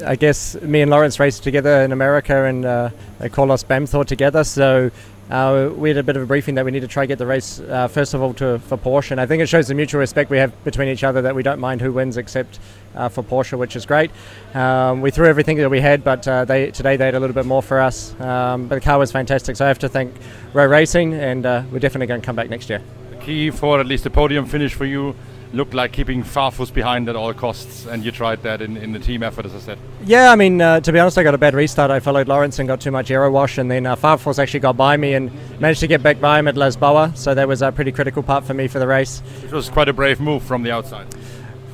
I 0.00 0.16
guess 0.16 0.58
me 0.62 0.82
and 0.82 0.90
Lawrence 0.90 1.20
raced 1.20 1.44
together 1.44 1.84
in 1.84 1.92
America 1.92 2.46
and 2.46 2.64
uh, 2.64 2.88
they 3.20 3.28
call 3.28 3.50
us 3.50 3.62
BAMTHOR 3.62 4.06
together. 4.06 4.42
So 4.42 4.90
uh, 5.30 5.70
we 5.76 5.90
had 5.90 5.98
a 5.98 6.02
bit 6.02 6.16
of 6.16 6.22
a 6.22 6.26
briefing 6.26 6.54
that 6.54 6.64
we 6.64 6.70
need 6.70 6.80
to 6.80 6.88
try 6.88 7.04
get 7.06 7.18
the 7.18 7.26
race, 7.26 7.60
uh, 7.60 7.88
first 7.88 8.14
of 8.14 8.22
all, 8.22 8.32
to, 8.34 8.58
for 8.60 8.78
Porsche. 8.78 9.10
And 9.10 9.20
I 9.20 9.26
think 9.26 9.42
it 9.42 9.46
shows 9.46 9.68
the 9.68 9.74
mutual 9.74 10.00
respect 10.00 10.30
we 10.30 10.38
have 10.38 10.52
between 10.64 10.88
each 10.88 11.04
other 11.04 11.22
that 11.22 11.34
we 11.34 11.42
don't 11.42 11.60
mind 11.60 11.80
who 11.80 11.92
wins 11.92 12.16
except 12.16 12.58
uh, 12.94 13.08
for 13.08 13.22
Porsche, 13.22 13.58
which 13.58 13.76
is 13.76 13.84
great. 13.84 14.10
Um, 14.54 15.02
we 15.02 15.10
threw 15.10 15.26
everything 15.26 15.58
that 15.58 15.70
we 15.70 15.80
had, 15.80 16.02
but 16.02 16.26
uh, 16.26 16.44
they, 16.44 16.70
today 16.70 16.96
they 16.96 17.04
had 17.04 17.14
a 17.14 17.20
little 17.20 17.34
bit 17.34 17.46
more 17.46 17.62
for 17.62 17.80
us. 17.80 18.18
Um, 18.20 18.68
but 18.68 18.76
the 18.76 18.80
car 18.80 18.98
was 18.98 19.12
fantastic. 19.12 19.56
So 19.56 19.64
I 19.64 19.68
have 19.68 19.78
to 19.80 19.88
thank 19.88 20.14
Row 20.54 20.66
Racing, 20.66 21.14
and 21.14 21.44
uh, 21.44 21.62
we're 21.70 21.78
definitely 21.78 22.06
going 22.06 22.20
to 22.20 22.26
come 22.26 22.36
back 22.36 22.48
next 22.48 22.70
year. 22.70 22.82
The 23.10 23.16
key 23.16 23.50
for 23.50 23.80
at 23.80 23.86
least 23.86 24.06
a 24.06 24.10
podium 24.10 24.46
finish 24.46 24.74
for 24.74 24.86
you 24.86 25.14
looked 25.52 25.74
like 25.74 25.92
keeping 25.92 26.22
Farfus 26.22 26.72
behind 26.72 27.08
at 27.08 27.16
all 27.16 27.32
costs, 27.32 27.86
and 27.86 28.04
you 28.04 28.10
tried 28.10 28.42
that 28.42 28.60
in, 28.60 28.76
in 28.76 28.92
the 28.92 28.98
team 28.98 29.22
effort, 29.22 29.46
as 29.46 29.54
I 29.54 29.58
said. 29.58 29.78
Yeah, 30.04 30.30
I 30.30 30.36
mean, 30.36 30.60
uh, 30.60 30.80
to 30.80 30.92
be 30.92 30.98
honest, 30.98 31.18
I 31.18 31.22
got 31.22 31.34
a 31.34 31.38
bad 31.38 31.54
restart. 31.54 31.90
I 31.90 32.00
followed 32.00 32.28
Lawrence 32.28 32.58
and 32.58 32.68
got 32.68 32.80
too 32.80 32.90
much 32.90 33.10
aero 33.10 33.30
wash, 33.30 33.58
and 33.58 33.70
then 33.70 33.86
uh, 33.86 33.96
Farfus 33.96 34.38
actually 34.38 34.60
got 34.60 34.76
by 34.76 34.96
me 34.96 35.14
and 35.14 35.30
managed 35.60 35.80
to 35.80 35.86
get 35.86 36.02
back 36.02 36.20
by 36.20 36.38
him 36.38 36.48
at 36.48 36.56
Las 36.56 36.76
Lisboa. 36.76 37.16
So 37.16 37.34
that 37.34 37.48
was 37.48 37.62
a 37.62 37.72
pretty 37.72 37.92
critical 37.92 38.22
part 38.22 38.44
for 38.44 38.54
me 38.54 38.68
for 38.68 38.78
the 38.78 38.86
race. 38.86 39.22
It 39.44 39.52
was 39.52 39.68
quite 39.68 39.88
a 39.88 39.92
brave 39.92 40.20
move 40.20 40.42
from 40.42 40.62
the 40.62 40.70
outside. 40.70 41.06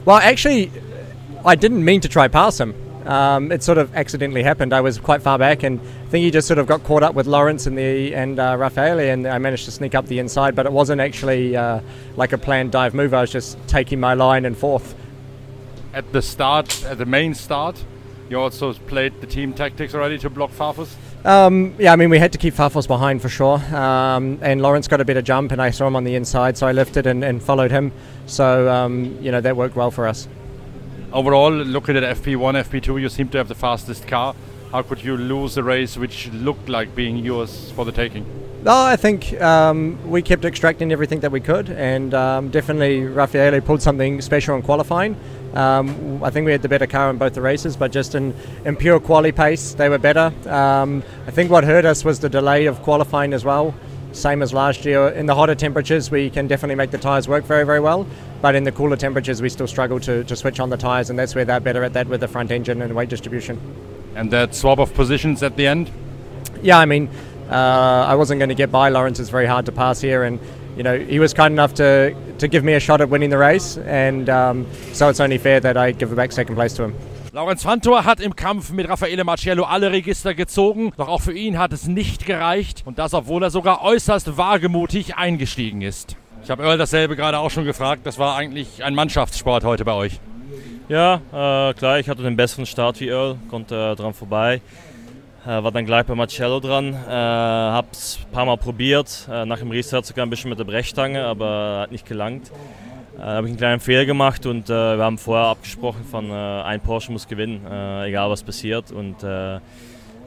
Well, 0.05 0.17
actually, 0.17 0.71
I 1.45 1.55
didn't 1.55 1.85
mean 1.85 2.01
to 2.03 2.09
try 2.09 2.29
pass 2.29 2.61
him. 2.61 2.75
Um, 3.07 3.53
it 3.53 3.63
sort 3.63 3.79
of 3.79 3.95
accidentally 3.95 4.43
happened. 4.43 4.73
I 4.73 4.81
was 4.81 4.99
quite 4.99 5.23
far 5.23 5.39
back, 5.39 5.63
and 5.63 5.81
I 5.81 6.09
think 6.09 6.25
he 6.25 6.31
just 6.31 6.49
sort 6.49 6.59
of 6.59 6.67
got 6.67 6.83
caught 6.85 7.03
up 7.03 7.15
with 7.15 7.27
Lawrence 7.27 7.67
and 7.67 7.77
the 7.77 8.15
and 8.15 8.39
uh, 8.39 8.57
Raffaele, 8.59 9.01
and 9.01 9.27
I 9.27 9.39
managed 9.39 9.67
to 9.67 9.71
sneak 9.71 9.95
up 9.95 10.07
the 10.07 10.19
inside. 10.19 10.55
But 10.55 10.67
it 10.67 10.73
wasn't 10.73 11.01
actually 11.01 11.57
uh, 11.57 11.81
like 12.17 12.33
a 12.33 12.39
planned 12.39 12.73
dive 12.73 12.95
move. 12.95 13.13
I 13.15 13.21
was 13.21 13.31
just 13.31 13.59
taking 13.69 14.01
my 14.01 14.15
line 14.15 14.45
and 14.45 14.57
fourth. 14.57 14.95
At 15.93 16.13
the 16.13 16.23
start, 16.23 16.85
at 16.85 16.99
the 16.99 17.07
main 17.07 17.35
start, 17.35 17.83
you 18.29 18.41
also 18.41 18.73
played 18.73 19.21
the 19.21 19.27
team 19.27 19.53
tactics 19.53 19.95
already 19.95 20.19
to 20.19 20.31
block 20.31 20.51
Farfus. 20.51 20.93
Um, 21.25 21.75
yeah, 21.79 21.93
I 21.93 21.97
mean, 21.97 22.11
we 22.11 22.19
had 22.19 22.33
to 22.33 22.39
keep 22.39 22.53
Farfus 22.53 22.87
behind 22.87 23.23
for 23.23 23.31
sure. 23.31 23.57
Um, 23.75 24.39
and 24.43 24.61
Lawrence 24.61 24.89
got 24.89 25.01
a 25.01 25.05
bit 25.05 25.15
better 25.15 25.23
jump, 25.23 25.53
and 25.53 25.63
I 25.63 25.71
saw 25.71 25.87
him 25.87 25.97
on 25.97 26.05
the 26.05 26.17
inside, 26.17 26.59
so 26.59 26.67
I 26.67 26.73
lifted 26.73 27.07
and, 27.07 27.25
and 27.25 27.43
followed 27.43 27.71
him. 27.71 27.93
So, 28.27 28.71
um, 28.71 29.17
you 29.23 29.31
know, 29.33 29.41
that 29.41 29.57
worked 29.57 29.75
well 29.75 29.91
for 29.91 30.07
us. 30.07 30.29
Overall, 31.15 31.53
looking 31.53 31.97
at 31.97 32.03
FP1, 32.03 32.65
FP2, 32.65 33.01
you 33.01 33.09
seem 33.09 33.29
to 33.29 33.39
have 33.39 33.47
the 33.47 33.55
fastest 33.55 34.09
car. 34.09 34.35
How 34.73 34.83
could 34.83 35.01
you 35.01 35.17
lose 35.17 35.57
a 35.57 35.63
race 35.63 35.97
which 35.97 36.29
looked 36.33 36.69
like 36.69 36.93
being 36.97 37.19
yours 37.19 37.71
for 37.71 37.85
the 37.85 37.93
taking? 37.93 38.27
No, 38.65 38.75
I 38.75 38.97
think 38.97 39.41
um, 39.41 39.97
we 40.11 40.23
kept 40.23 40.45
extracting 40.45 40.91
everything 40.91 41.21
that 41.21 41.31
we 41.31 41.39
could, 41.39 41.71
and 41.71 42.13
um, 42.15 42.51
definitely 42.51 43.05
Raffaele 43.05 43.61
pulled 43.61 43.81
something 43.81 44.21
special 44.23 44.57
in 44.57 44.63
qualifying. 44.63 45.15
Um, 45.55 46.21
I 46.25 46.31
think 46.31 46.47
we 46.47 46.51
had 46.51 46.63
the 46.63 46.69
better 46.69 46.89
car 46.89 47.11
in 47.11 47.17
both 47.17 47.35
the 47.35 47.43
races, 47.43 47.77
but 47.77 47.93
just 47.93 48.17
in, 48.17 48.35
in 48.65 48.75
pure 48.75 48.99
quali 48.99 49.31
pace, 49.31 49.75
they 49.75 49.89
were 49.89 49.99
better. 49.99 50.33
Um, 50.49 51.05
I 51.29 51.31
think 51.31 51.49
what 51.49 51.63
hurt 51.63 51.85
us 51.85 52.05
was 52.05 52.19
the 52.19 52.29
delay 52.29 52.67
of 52.67 52.83
qualifying 52.83 53.35
as 53.35 53.45
well. 53.45 53.73
Same 54.15 54.43
as 54.43 54.55
last 54.55 54.85
year. 54.85 55.09
In 55.09 55.27
the 55.27 55.35
hotter 55.35 55.57
temperatures, 55.57 56.11
we 56.11 56.31
can 56.31 56.47
definitely 56.47 56.77
make 56.77 56.93
the 56.93 56.99
tyres 56.99 57.27
work 57.27 57.45
very, 57.45 57.65
very 57.65 57.81
well. 57.81 58.07
But 58.41 58.55
in 58.55 58.63
the 58.63 58.71
cooler 58.71 58.97
temperatures, 58.97 59.43
we 59.43 59.49
still 59.49 59.67
struggle 59.67 59.99
to, 60.01 60.23
to 60.23 60.37
switch 60.37 60.61
on 60.61 60.71
the 60.71 60.77
tyres, 60.77 61.11
and 61.11 61.19
that's 61.19 61.35
where 61.35 61.45
they're 61.45 61.61
better 61.61 61.83
at 61.83 61.95
that 61.95 62.07
with 62.07 62.21
the 62.21 62.29
front 62.29 62.53
engine 62.53 62.81
and 62.81 62.95
weight 62.95 63.09
distribution. 63.09 63.61
And 64.15 64.31
that 64.31 64.55
swap 64.55 64.79
of 64.79 64.95
positions 64.95 65.43
at 65.43 65.57
the 65.57 65.67
end? 65.67 65.91
Yeah, 66.63 66.79
I 66.79 66.85
mean, 66.85 67.11
uh, 67.51 68.07
I 68.09 68.15
wasn't 68.15 68.39
going 68.39 68.51
to 68.51 68.55
get 68.55 68.71
by 68.71 68.89
Lawrence. 68.89 69.19
It's 69.19 69.31
very 69.31 69.47
hard 69.47 69.67
to 69.67 69.73
pass 69.73 70.01
here, 70.01 70.23
and 70.23 70.39
you 70.77 70.83
know 70.83 70.99
he 70.99 71.19
was 71.19 71.35
kind 71.35 71.53
enough 71.53 71.75
to 71.75 72.15
to 72.39 72.49
give 72.49 72.65
me 72.65 72.75
a 72.75 72.81
shot 72.81 73.01
at 73.01 73.09
winning 73.09 73.31
the 73.31 73.39
race, 73.39 73.77
and 73.79 74.29
um, 74.31 74.67
so 74.93 75.09
it's 75.09 75.21
only 75.21 75.39
fair 75.39 75.61
that 75.61 75.77
I 75.77 75.91
give 75.91 76.15
back 76.15 76.33
second 76.33 76.55
place 76.55 76.75
to 76.75 76.85
him. 76.85 76.95
Laurens 77.35 77.65
Fantor 77.65 78.05
hat 78.05 78.21
im 78.21 78.37
Kampf 78.37 78.71
mit 78.71 78.89
Raffaele 78.89 79.25
Marciello 79.25 79.65
alle 79.65 79.91
Register 79.91 80.35
gezogen, 80.35 80.93
doch 80.97 81.09
auch 81.09 81.21
für 81.21 81.33
ihn 81.33 81.59
hat 81.59 81.73
es 81.73 81.89
nicht 81.89 82.27
gereicht 82.27 82.83
und 82.85 83.01
das, 83.01 83.13
obwohl 83.13 83.43
er 83.43 83.51
sogar 83.51 83.83
äußerst 83.83 84.37
wagemutig 84.37 85.17
eingestiegen 85.17 85.83
ist. 85.83 86.15
Ich 86.45 86.51
habe 86.51 86.63
Earl 86.63 86.79
dasselbe 86.79 87.17
gerade 87.17 87.41
auch 87.41 87.51
schon 87.51 87.65
gefragt, 87.65 88.03
das 88.07 88.21
war 88.21 88.37
eigentlich 88.37 88.85
ein 88.85 88.95
Mannschaftssport 88.95 89.65
heute 89.65 89.85
bei 89.85 89.95
euch. 89.95 90.21
Ja, 90.89 91.15
äh, 91.33 91.75
klar, 91.75 91.99
ich 91.99 92.09
hatte 92.09 92.23
den 92.23 92.37
besseren 92.37 92.67
Start 92.67 93.01
wie 93.01 93.09
Earl, 93.09 93.37
konnte 93.51 93.75
äh, 93.75 93.97
dran 93.97 94.15
vorbei. 94.15 94.61
Äh, 95.45 95.61
war 95.61 95.73
dann 95.73 95.87
gleich 95.87 96.07
bei 96.07 96.15
Marcello 96.15 96.61
dran, 96.61 96.95
äh, 96.95 97.11
hab's 97.11 98.21
ein 98.25 98.31
paar 98.31 98.47
Mal 98.47 98.59
probiert, 98.59 99.29
äh, 99.29 99.45
nach 99.45 99.59
dem 99.59 99.73
Restart 99.73 100.07
sogar 100.07 100.25
ein 100.25 100.31
bisschen 100.31 100.51
mit 100.51 100.61
der 100.61 100.65
Brechstange, 100.67 101.25
aber 101.25 101.81
hat 101.81 101.91
nicht 101.91 102.07
gelangt. 102.07 102.53
Äh, 103.19 103.23
habe 103.23 103.47
ich 103.47 103.53
einen 103.53 103.59
kleinen 103.59 103.81
Fehler 103.81 104.05
gemacht 104.07 104.45
und 104.47 104.69
äh, 104.69 104.97
wir 104.97 105.05
haben 105.05 105.19
vorher 105.19 105.47
abgesprochen 105.47 106.05
von 106.05 106.31
äh, 106.31 106.33
ein 106.33 106.81
Porsche 106.81 107.13
muss 107.13 107.29
gewinnen, 107.29 107.65
äh, 107.71 108.09
egal 108.09 108.29
was 108.31 108.43
passiert 108.43 108.91
und 108.91 109.23
äh, 109.23 109.61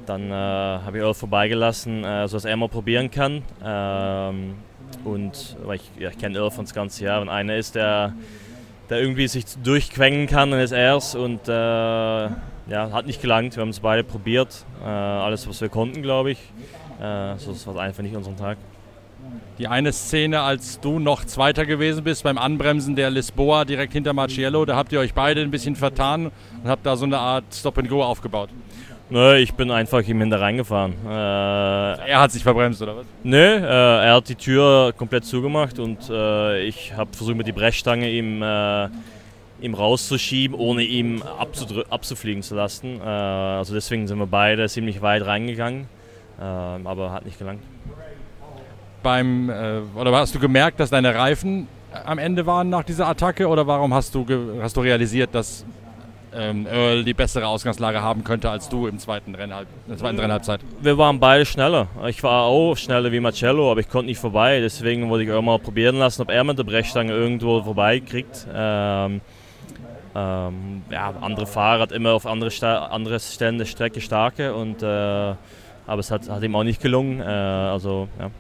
dann 0.06 0.32
habe 0.32 0.98
ich 0.98 1.04
Earl 1.04 1.14
vorbeigelassen, 1.14 2.06
äh, 2.06 2.30
sodass 2.30 2.46
er 2.46 2.56
mal 2.56 2.70
probieren 2.70 3.12
kann. 3.12 3.44
Ähm, 3.62 4.56
und 5.04 5.58
weil 5.66 5.76
ich, 5.76 5.92
ja, 6.00 6.10
ich 6.10 6.18
kenne 6.18 6.38
Earl 6.38 6.50
von 6.50 6.64
das 6.64 6.74
ganze 6.74 7.04
Jahr, 7.04 7.20
wenn 7.20 7.28
einer 7.28 7.58
ist, 7.58 7.76
der, 7.76 8.14
der 8.90 9.02
irgendwie 9.02 9.28
sich 9.28 9.44
durchquengen 9.62 10.28
kann, 10.28 10.52
dann 10.52 10.62
ist 10.62 10.72
er 10.72 10.96
es 10.96 11.14
und 11.14 11.48
ja, 11.48 12.32
hat 12.92 13.06
nicht 13.06 13.22
gelangt. 13.22 13.58
Wir 13.58 13.62
haben 13.62 13.70
es 13.70 13.82
beide 13.82 14.06
probiert. 14.06 14.66
Alles, 14.82 15.48
was 15.48 15.60
wir 15.60 15.68
konnten, 15.68 16.02
glaube 16.02 16.32
ich. 16.32 16.40
So, 17.38 17.52
das 17.52 17.68
war 17.68 17.78
einfach 17.80 18.04
nicht 18.04 18.16
unseren 18.16 18.38
Tag. 18.38 18.58
Die 19.58 19.68
eine 19.68 19.92
Szene, 19.92 20.42
als 20.42 20.80
du 20.80 21.00
noch 21.00 21.26
Zweiter 21.26 21.66
gewesen 21.66 22.04
bist 22.04 22.24
beim 22.24 22.38
Anbremsen 22.38 22.96
der 22.96 23.10
Lisboa 23.10 23.66
direkt 23.66 23.94
hinter 23.94 24.14
Marciello, 24.14 24.66
da 24.66 24.76
habt 24.76 24.92
ihr 24.92 25.00
euch 25.00 25.16
beide 25.16 25.42
ein 25.42 25.50
bisschen 25.50 25.76
vertan 25.76 26.32
und 26.64 26.70
habt 26.70 26.86
da 26.86 26.96
so 26.96 27.06
eine 27.06 27.18
Art 27.18 27.46
Stop-and-Go 27.52 28.04
aufgebaut. 28.04 28.50
Nö, 29.10 29.38
ich 29.38 29.54
bin 29.54 29.72
einfach 29.72 30.06
ihm 30.08 30.20
hinter 30.20 30.42
reingefahren. 30.42 30.94
Äh, 31.06 31.10
er 31.10 32.20
hat 32.20 32.32
sich 32.32 32.44
verbremst, 32.44 32.82
oder 32.82 32.98
was? 32.98 33.06
Nö, 33.24 33.38
äh, 33.38 34.06
er 34.06 34.16
hat 34.16 34.30
die 34.30 34.36
Tür 34.36 34.94
komplett 34.96 35.26
zugemacht 35.26 35.80
und 35.80 36.10
äh, 36.10 36.64
ich 36.64 36.94
habe 36.94 37.10
versucht 37.14 37.38
mit 37.38 37.48
die 37.48 37.54
Brechstange 37.54 38.12
ihm 38.12 38.44
äh, 38.44 38.90
ihm 39.60 39.74
rauszuschieben, 39.74 40.56
ohne 40.56 40.84
ihn 40.84 41.22
abzufliegen 41.90 42.44
zu 42.44 42.56
lassen. 42.56 43.00
Äh, 43.02 43.04
also 43.04 43.74
deswegen 43.74 44.08
sind 44.08 44.20
wir 44.20 44.28
beide 44.28 44.68
ziemlich 44.68 45.02
weit 45.02 45.26
reingegangen, 45.26 45.88
äh, 46.40 46.44
aber 46.44 47.12
hat 47.12 47.26
nicht 47.26 47.40
gelangt. 47.40 47.64
Beim, 49.04 49.50
äh, 49.50 49.80
oder 49.96 50.12
hast 50.14 50.36
du 50.36 50.40
gemerkt, 50.40 50.80
dass 50.80 50.90
deine 50.90 51.16
Reifen 51.16 51.68
am 52.06 52.18
Ende 52.18 52.46
waren 52.46 52.70
nach 52.70 52.84
dieser 52.84 53.08
Attacke 53.08 53.48
oder 53.48 53.66
warum 53.68 53.94
hast 53.94 54.14
du, 54.14 54.26
hast 54.62 54.76
du 54.76 54.82
realisiert, 54.82 55.34
dass 55.34 55.66
ähm, 56.36 56.68
Earl 56.68 57.04
die 57.04 57.14
bessere 57.14 57.48
Ausgangslage 57.48 58.02
haben 58.02 58.24
könnte 58.24 58.50
als 58.50 58.70
du 58.70 58.88
im 58.88 59.00
zweiten 59.00 59.34
Rennhalb, 59.34 59.68
in 59.86 59.92
der 59.92 59.98
zweiten 59.98 60.20
Rennhalbzeit? 60.20 60.60
Wir 60.82 60.98
waren 60.98 61.20
beide 61.20 61.46
schneller. 61.46 61.88
Ich 62.08 62.22
war 62.24 62.44
auch 62.44 62.76
schneller 62.76 63.12
wie 63.12 63.20
Marcello, 63.20 63.72
aber 63.72 63.80
ich 63.80 63.90
konnte 63.90 64.08
nicht 64.08 64.20
vorbei. 64.20 64.60
Deswegen 64.60 65.10
wollte 65.10 65.24
ich 65.24 65.30
Earl 65.30 65.42
mal 65.42 65.60
probieren 65.60 65.98
lassen, 65.98 66.22
ob 66.22 66.30
er 66.30 66.44
mit 66.44 66.58
der 66.58 66.64
Brechstange 66.64 67.12
irgendwo 67.12 67.62
vorbei 67.64 68.00
kriegt. 68.00 68.46
Ähm, 68.54 69.22
ähm, 70.16 70.82
ja, 70.90 71.14
andere 71.22 71.46
Fahrer 71.46 71.92
immer 71.92 72.14
auf 72.14 72.26
andere, 72.26 72.52
andere 72.92 73.20
Stellen 73.20 73.58
der 73.58 73.66
Strecke 73.66 74.02
starke, 74.02 74.54
und, 74.54 74.82
äh, 74.82 74.86
aber 74.86 76.00
es 76.00 76.10
hat, 76.10 76.28
hat, 76.28 76.42
ihm 76.42 76.56
auch 76.56 76.64
nicht 76.64 76.82
gelungen. 76.82 77.22
Äh, 77.22 77.24
also, 77.24 78.08
ja. 78.20 78.32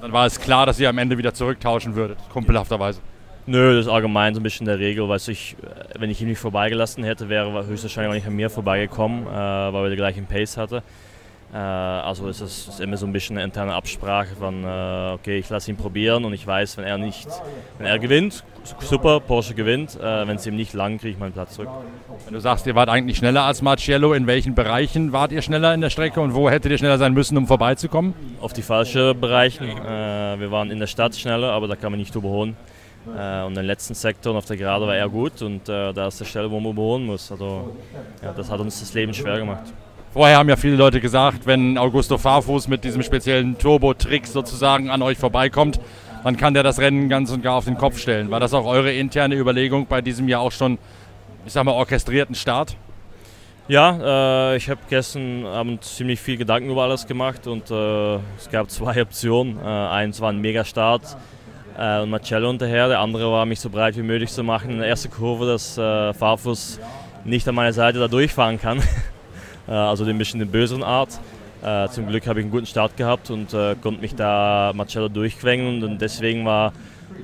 Dann 0.00 0.12
war 0.12 0.26
es 0.26 0.40
klar, 0.40 0.66
dass 0.66 0.78
ihr 0.78 0.88
am 0.88 0.98
Ende 0.98 1.18
wieder 1.18 1.34
zurücktauschen 1.34 1.94
würdet, 1.94 2.18
kumpelhafterweise. 2.32 3.00
Nö, 3.46 3.76
das 3.76 3.86
ist 3.86 3.92
allgemein 3.92 4.34
so 4.34 4.40
ein 4.40 4.42
bisschen 4.42 4.66
der 4.66 4.78
Regel. 4.78 5.08
Weil 5.08 5.20
ich, 5.26 5.56
wenn 5.98 6.10
ich 6.10 6.20
ihn 6.20 6.28
nicht 6.28 6.38
vorbeigelassen 6.38 7.02
hätte, 7.02 7.28
wäre 7.28 7.50
er 7.50 7.66
höchstwahrscheinlich 7.66 8.10
auch 8.10 8.14
nicht 8.14 8.26
an 8.26 8.34
mir 8.34 8.50
vorbeigekommen, 8.50 9.26
äh, 9.26 9.30
weil 9.30 9.84
wir 9.84 9.88
den 9.88 9.96
gleichen 9.96 10.26
Pace 10.26 10.56
hatten. 10.56 10.82
Äh, 11.52 11.56
also 11.56 12.28
ist 12.28 12.40
es 12.40 12.68
ist 12.68 12.80
immer 12.80 12.96
so 12.96 13.06
ein 13.06 13.12
bisschen 13.12 13.36
eine 13.36 13.44
interne 13.44 13.74
Absprache 13.74 14.36
von, 14.36 14.64
äh, 14.64 15.12
okay, 15.14 15.38
ich 15.38 15.48
lasse 15.48 15.70
ihn 15.70 15.76
probieren 15.76 16.24
und 16.24 16.32
ich 16.32 16.46
weiß, 16.46 16.76
wenn 16.76 16.84
er 16.84 16.98
nicht, 16.98 17.28
wenn 17.78 17.86
er 17.86 17.98
gewinnt, 17.98 18.44
super, 18.80 19.20
Porsche 19.20 19.54
gewinnt. 19.54 19.96
Äh, 19.96 20.28
wenn 20.28 20.36
es 20.36 20.46
ihm 20.46 20.56
nicht 20.56 20.74
lang, 20.74 20.98
kriege 20.98 21.12
ich 21.12 21.18
meinen 21.18 21.32
Platz 21.32 21.54
zurück. 21.54 21.70
Wenn 22.24 22.34
du 22.34 22.40
sagst, 22.40 22.66
ihr 22.66 22.74
wart 22.74 22.88
eigentlich 22.88 23.18
schneller 23.18 23.44
als 23.44 23.62
Marciello, 23.62 24.12
in 24.12 24.26
welchen 24.26 24.54
Bereichen 24.54 25.12
wart 25.12 25.32
ihr 25.32 25.42
schneller 25.42 25.72
in 25.72 25.80
der 25.80 25.90
Strecke 25.90 26.20
und 26.20 26.34
wo 26.34 26.50
hättet 26.50 26.70
ihr 26.70 26.78
schneller 26.78 26.98
sein 26.98 27.14
müssen, 27.14 27.36
um 27.38 27.46
vorbeizukommen? 27.46 28.14
Auf 28.40 28.52
die 28.52 28.62
falschen 28.62 29.18
Bereiche. 29.18 29.64
Wir 29.64 30.50
waren 30.50 30.70
in 30.70 30.78
der 30.78 30.86
Stadt 30.86 31.16
schneller, 31.16 31.52
aber 31.52 31.68
da 31.68 31.76
kann 31.76 31.92
man 31.92 31.98
nicht 31.98 32.14
überholen. 32.14 32.56
Äh, 33.16 33.44
und 33.44 33.56
den 33.56 33.64
letzten 33.64 33.94
Sektor 33.94 34.36
auf 34.36 34.44
der 34.44 34.56
Gerade 34.56 34.86
war 34.86 34.96
er 34.96 35.08
gut 35.08 35.40
und 35.42 35.68
äh, 35.68 35.92
da 35.92 36.08
ist 36.08 36.20
die 36.20 36.24
Stelle, 36.24 36.50
wo 36.50 36.60
man 36.60 36.72
überholen 36.72 37.06
muss. 37.06 37.30
Also 37.30 37.76
ja, 38.22 38.32
das 38.32 38.50
hat 38.50 38.60
uns 38.60 38.80
das 38.80 38.92
Leben 38.94 39.14
schwer 39.14 39.38
gemacht. 39.38 39.72
Vorher 40.12 40.38
haben 40.38 40.48
ja 40.48 40.56
viele 40.56 40.76
Leute 40.76 41.00
gesagt, 41.00 41.46
wenn 41.46 41.76
Augusto 41.76 42.16
Farfus 42.16 42.66
mit 42.66 42.82
diesem 42.82 43.02
speziellen 43.02 43.58
Turbo-Trick 43.58 44.26
sozusagen 44.26 44.88
an 44.88 45.02
euch 45.02 45.18
vorbeikommt, 45.18 45.78
dann 46.24 46.36
kann 46.36 46.54
der 46.54 46.62
das 46.62 46.78
Rennen 46.78 47.08
ganz 47.08 47.30
und 47.30 47.42
gar 47.42 47.56
auf 47.56 47.66
den 47.66 47.76
Kopf 47.76 47.98
stellen. 47.98 48.30
War 48.30 48.40
das 48.40 48.54
auch 48.54 48.64
eure 48.64 48.92
interne 48.92 49.34
Überlegung 49.34 49.86
bei 49.86 50.00
diesem 50.00 50.26
ja 50.26 50.38
auch 50.38 50.50
schon, 50.50 50.78
ich 51.44 51.52
sag 51.52 51.64
mal, 51.64 51.72
orchestrierten 51.72 52.34
Start? 52.34 52.76
Ja, 53.68 54.52
äh, 54.52 54.56
ich 54.56 54.70
habe 54.70 54.80
gestern 54.88 55.44
Abend 55.44 55.84
ziemlich 55.84 56.18
viel 56.18 56.38
Gedanken 56.38 56.70
über 56.70 56.84
alles 56.84 57.06
gemacht 57.06 57.46
und 57.46 57.70
äh, 57.70 58.14
es 58.38 58.48
gab 58.50 58.70
zwei 58.70 59.02
Optionen. 59.02 59.58
Äh, 59.58 59.66
eins 59.66 60.22
war 60.22 60.30
ein 60.30 60.38
Mega-Start 60.40 61.02
äh, 61.76 62.00
und 62.00 62.08
Marcello 62.08 62.48
hinterher, 62.48 62.88
der 62.88 63.00
andere 63.00 63.30
war, 63.30 63.44
mich 63.44 63.60
so 63.60 63.68
breit 63.68 63.94
wie 63.98 64.02
möglich 64.02 64.30
zu 64.30 64.42
machen 64.42 64.70
in 64.70 64.78
der 64.78 64.88
ersten 64.88 65.10
Kurve, 65.10 65.46
dass 65.46 65.76
äh, 65.76 66.14
Farfus 66.14 66.80
nicht 67.24 67.46
an 67.46 67.54
meiner 67.54 67.74
Seite 67.74 67.98
da 67.98 68.08
durchfahren 68.08 68.58
kann. 68.58 68.82
Äh, 69.68 69.72
also 69.72 70.04
ein 70.04 70.18
bisschen 70.18 70.40
den 70.40 70.50
böseren 70.50 70.82
Art. 70.82 71.20
Äh, 71.62 71.88
zum 71.88 72.06
Glück 72.06 72.26
habe 72.26 72.40
ich 72.40 72.44
einen 72.44 72.52
guten 72.52 72.66
Start 72.66 72.96
gehabt 72.96 73.30
und 73.30 73.52
äh, 73.52 73.74
konnte 73.80 74.00
mich 74.00 74.14
da 74.14 74.72
Marcello 74.74 75.08
durchquengen 75.08 75.82
und 75.82 75.98
deswegen 75.98 76.44
war 76.44 76.72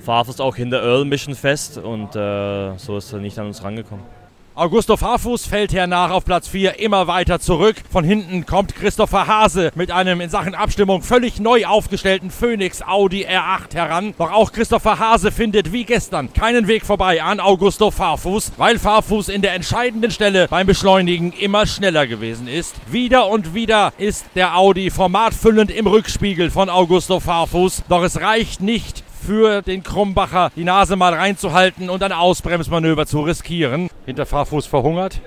Favos 0.01 0.41
auch 0.41 0.57
hinter 0.57 0.83
Earl 0.83 1.03
ein 1.03 1.11
bisschen 1.11 1.35
fest 1.35 1.79
und 1.79 2.15
so 2.15 2.97
ist 2.97 3.13
er 3.13 3.21
nicht 3.21 3.39
an 3.39 3.47
uns 3.47 3.63
rangekommen. 3.63 4.24
Augusto 4.57 4.97
Farfus 4.97 5.47
fällt 5.47 5.73
hernach 5.73 6.13
auf 6.13 6.25
Platz 6.25 6.47
4 6.47 6.79
immer 6.79 7.09
weiter 7.09 7.41
zurück. 7.41 7.75
Von 7.91 8.05
hinten 8.05 8.47
kommt 8.47 8.77
Christopher 8.77 9.27
Hase 9.27 9.73
mit 9.75 9.91
einem 9.91 10.21
in 10.21 10.31
Sachen 10.31 10.55
Abstimmung 10.55 11.03
völlig 11.03 11.41
neu 11.41 11.67
aufgestellten 11.67 12.31
Phoenix 12.31 12.81
Audi 12.81 13.27
R8 13.27 13.75
heran. 13.75 14.15
Doch 14.17 14.31
auch 14.31 14.53
Christopher 14.53 15.01
Hase 15.01 15.33
findet 15.33 15.73
wie 15.73 15.83
gestern 15.83 16.33
keinen 16.33 16.69
Weg 16.69 16.87
vorbei 16.87 17.21
an 17.21 17.41
Augusto 17.41 17.91
Farfus, 17.91 18.53
weil 18.57 18.79
Farfus 18.79 19.29
in 19.29 19.43
der 19.43 19.55
entscheidenden 19.55 20.13
Stelle 20.13 20.47
beim 20.47 20.69
Beschleunigen 20.69 21.33
immer 21.33 21.67
schneller 21.67 22.07
gewesen 22.07 22.47
ist. 22.47 22.77
Wieder 22.87 23.27
und 23.27 23.55
wieder 23.55 23.93
ist 23.99 24.25
der 24.37 24.57
Audi 24.57 24.91
formatfüllend 24.91 25.73
im 25.73 25.89
Rückspiegel 25.89 26.53
von 26.53 26.71
Augusto 26.71 27.19
Farfus. 27.19 27.83
Doch 27.89 28.05
es 28.05 28.21
reicht 28.21 28.61
nicht 28.61 29.03
für 29.25 29.62
den 29.62 29.83
Krumbacher 29.83 30.50
die 30.54 30.64
Nase 30.64 30.97
mal 30.97 31.14
reinzuhalten 31.14 31.88
und 31.88 32.02
ein 32.02 32.12
Ausbremsmanöver 32.12 33.07
zu 33.07 33.23
riskieren. 33.23 33.88
Hinter 34.07 34.26
Fahrfuß 34.26 34.66
verhungert? 34.66 35.21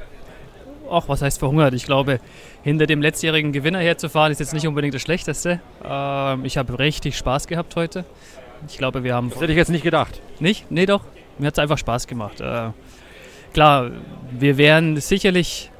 Ach, 0.89 1.03
was 1.07 1.21
heißt 1.21 1.39
verhungert? 1.39 1.73
Ich 1.73 1.85
glaube, 1.85 2.19
hinter 2.63 2.85
dem 2.85 3.01
letztjährigen 3.01 3.51
Gewinner 3.51 3.79
herzufahren 3.79 4.31
ist 4.31 4.39
jetzt 4.39 4.53
nicht 4.53 4.67
unbedingt 4.67 4.93
das 4.93 5.01
Schlechteste. 5.01 5.59
Ähm, 5.83 6.45
ich 6.45 6.57
habe 6.57 6.77
richtig 6.79 7.17
Spaß 7.17 7.47
gehabt 7.47 7.75
heute. 7.75 8.05
Ich 8.67 8.77
glaube, 8.77 9.03
wir 9.03 9.13
haben. 9.13 9.29
Das 9.29 9.41
hätte 9.41 9.51
ich 9.51 9.57
jetzt 9.57 9.69
nicht 9.69 9.83
gedacht. 9.83 10.21
Nicht? 10.39 10.69
Nee, 10.71 10.85
doch. 10.85 11.01
Mir 11.37 11.47
hat 11.47 11.53
es 11.55 11.59
einfach 11.59 11.77
Spaß 11.77 12.07
gemacht. 12.07 12.39
Äh, 12.39 12.69
klar, 13.53 13.91
wir 14.31 14.57
wären 14.57 14.97
sicherlich 14.97 15.71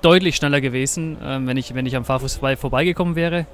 deutlich 0.00 0.36
schneller 0.36 0.60
gewesen, 0.60 1.20
äh, 1.20 1.38
wenn, 1.44 1.56
ich, 1.56 1.74
wenn 1.74 1.86
ich 1.86 1.96
am 1.96 2.04
Fahrfuß 2.04 2.40
vorbeigekommen 2.56 3.16
wäre. 3.16 3.46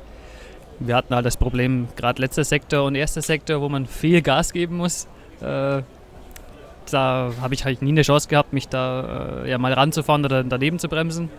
Wir 0.81 0.97
hatten 0.97 1.15
halt 1.15 1.25
das 1.25 1.37
Problem, 1.37 1.89
gerade 1.97 2.21
letzter 2.21 2.45
Sektor 2.45 2.85
und 2.85 2.95
erster 2.95 3.23
Sektor, 3.23 3.61
wo 3.61 3.69
man 3.69 3.87
viel 3.87 4.23
Gas 4.23 4.53
geben 4.53 4.77
muss. 4.77 5.07
Äh, 5.41 5.83
da 6.91 7.31
habe 7.41 7.55
ich 7.55 7.65
halt 7.65 7.83
nie 7.83 7.91
eine 7.91 8.03
Chance 8.03 8.29
gehabt, 8.29 8.53
mich 8.53 8.69
da 8.69 9.43
äh, 9.45 9.51
ja, 9.51 9.59
mal 9.59 9.73
ranzufahren 9.73 10.25
oder 10.25 10.45
daneben 10.45 10.79
zu 10.79 10.89
bremsen, 10.89 11.31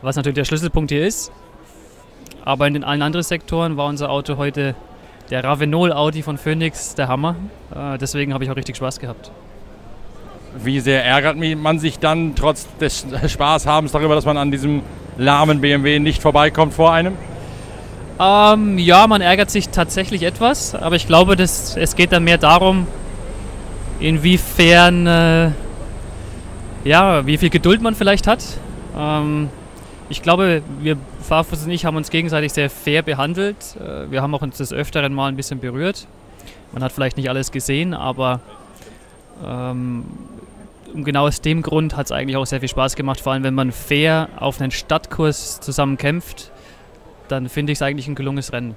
was 0.00 0.16
natürlich 0.16 0.36
der 0.36 0.44
Schlüsselpunkt 0.44 0.90
hier 0.90 1.06
ist. 1.06 1.32
Aber 2.44 2.66
in 2.66 2.74
den 2.74 2.84
allen 2.84 3.02
anderen 3.02 3.24
Sektoren 3.24 3.76
war 3.76 3.86
unser 3.86 4.10
Auto 4.10 4.36
heute 4.36 4.74
der 5.30 5.44
Ravenol 5.44 5.92
Audi 5.92 6.22
von 6.22 6.38
Phoenix 6.38 6.94
der 6.94 7.08
Hammer. 7.08 7.36
Äh, 7.74 7.98
deswegen 7.98 8.34
habe 8.34 8.44
ich 8.44 8.50
auch 8.50 8.56
richtig 8.56 8.76
Spaß 8.76 9.00
gehabt. 9.00 9.30
Wie 10.62 10.80
sehr 10.80 11.04
ärgert 11.04 11.36
man 11.36 11.78
sich 11.78 11.98
dann 11.98 12.34
trotz 12.34 12.68
des 12.76 13.06
Spaßhabens 13.26 13.92
darüber, 13.92 14.14
dass 14.14 14.26
man 14.26 14.36
an 14.36 14.50
diesem 14.50 14.82
lahmen 15.16 15.60
BMW 15.62 15.98
nicht 15.98 16.20
vorbeikommt 16.20 16.74
vor 16.74 16.92
einem? 16.92 17.16
Ähm, 18.22 18.78
ja, 18.78 19.06
man 19.08 19.20
ärgert 19.20 19.50
sich 19.50 19.70
tatsächlich 19.70 20.22
etwas, 20.22 20.76
aber 20.76 20.94
ich 20.94 21.08
glaube, 21.08 21.34
dass, 21.34 21.76
es 21.76 21.96
geht 21.96 22.12
dann 22.12 22.22
mehr 22.22 22.38
darum, 22.38 22.86
inwiefern, 23.98 25.06
äh, 25.06 25.50
ja, 26.84 27.26
wie 27.26 27.36
viel 27.36 27.50
Geduld 27.50 27.82
man 27.82 27.96
vielleicht 27.96 28.28
hat. 28.28 28.44
Ähm, 28.96 29.48
ich 30.08 30.22
glaube, 30.22 30.62
wir 30.80 30.98
Farfus 31.20 31.64
und 31.64 31.70
ich 31.70 31.84
haben 31.84 31.96
uns 31.96 32.10
gegenseitig 32.10 32.52
sehr 32.52 32.70
fair 32.70 33.02
behandelt. 33.02 33.56
Äh, 33.80 34.10
wir 34.10 34.22
haben 34.22 34.34
auch 34.34 34.42
uns 34.42 34.58
des 34.58 34.72
Öfteren 34.72 35.14
mal 35.14 35.28
ein 35.28 35.36
bisschen 35.36 35.58
berührt. 35.58 36.06
Man 36.72 36.84
hat 36.84 36.92
vielleicht 36.92 37.16
nicht 37.16 37.28
alles 37.28 37.50
gesehen, 37.50 37.92
aber 37.92 38.40
ähm, 39.44 40.04
genau 40.94 41.26
aus 41.26 41.40
dem 41.40 41.62
Grund 41.62 41.96
hat 41.96 42.06
es 42.06 42.12
eigentlich 42.12 42.36
auch 42.36 42.46
sehr 42.46 42.60
viel 42.60 42.68
Spaß 42.68 42.94
gemacht, 42.94 43.20
vor 43.20 43.32
allem 43.32 43.42
wenn 43.42 43.54
man 43.54 43.72
fair 43.72 44.28
auf 44.36 44.60
einen 44.60 44.70
Stadtkurs 44.70 45.60
zusammen 45.60 45.98
kämpft, 45.98 46.52
dann 47.28 47.48
finde 47.48 47.72
ich 47.72 47.78
es 47.78 47.82
eigentlich 47.82 48.08
ein 48.08 48.14
gelungenes 48.14 48.52
Rennen. 48.52 48.74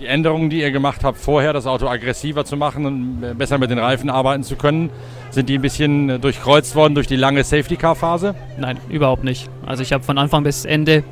Die 0.00 0.06
Änderungen, 0.06 0.48
die 0.48 0.60
ihr 0.60 0.70
gemacht 0.70 1.04
habt 1.04 1.18
vorher, 1.18 1.52
das 1.52 1.66
Auto 1.66 1.86
aggressiver 1.86 2.44
zu 2.46 2.56
machen 2.56 2.86
und 2.86 3.36
besser 3.36 3.58
mit 3.58 3.70
den 3.70 3.78
Reifen 3.78 4.08
arbeiten 4.08 4.42
zu 4.42 4.56
können, 4.56 4.88
sind 5.30 5.48
die 5.48 5.58
ein 5.58 5.62
bisschen 5.62 6.08
äh, 6.08 6.18
durchkreuzt 6.18 6.74
worden 6.74 6.94
durch 6.94 7.06
die 7.06 7.16
lange 7.16 7.44
Safety-Car-Phase? 7.44 8.34
Nein, 8.58 8.78
überhaupt 8.88 9.24
nicht. 9.24 9.50
Also 9.66 9.82
ich 9.82 9.92
habe 9.92 10.02
von 10.02 10.16
Anfang 10.16 10.42
bis 10.42 10.64
Ende 10.64 11.04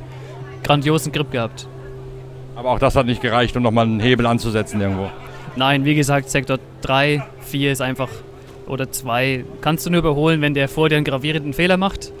grandiosen 0.63 1.11
Grip 1.11 1.31
gehabt. 1.31 1.67
Aber 2.55 2.71
auch 2.71 2.79
das 2.79 2.95
hat 2.95 3.05
nicht 3.05 3.21
gereicht, 3.21 3.55
um 3.55 3.63
nochmal 3.63 3.85
einen 3.85 3.99
Hebel 3.99 4.25
anzusetzen 4.25 4.81
irgendwo? 4.81 5.09
Nein, 5.55 5.85
wie 5.85 5.95
gesagt, 5.95 6.29
Sektor 6.29 6.57
3, 6.81 7.23
4 7.41 7.71
ist 7.71 7.81
einfach 7.81 8.09
oder 8.69 8.91
zwei 8.91 9.45
kannst 9.61 9.85
du 9.85 9.89
nur 9.89 9.99
überholen, 9.99 10.41
wenn 10.41 10.53
der 10.53 10.69
vor 10.69 10.89
dir 10.89 10.95
einen 10.95 11.05
gravierenden 11.05 11.53
Fehler 11.53 11.77
macht. 11.77 12.11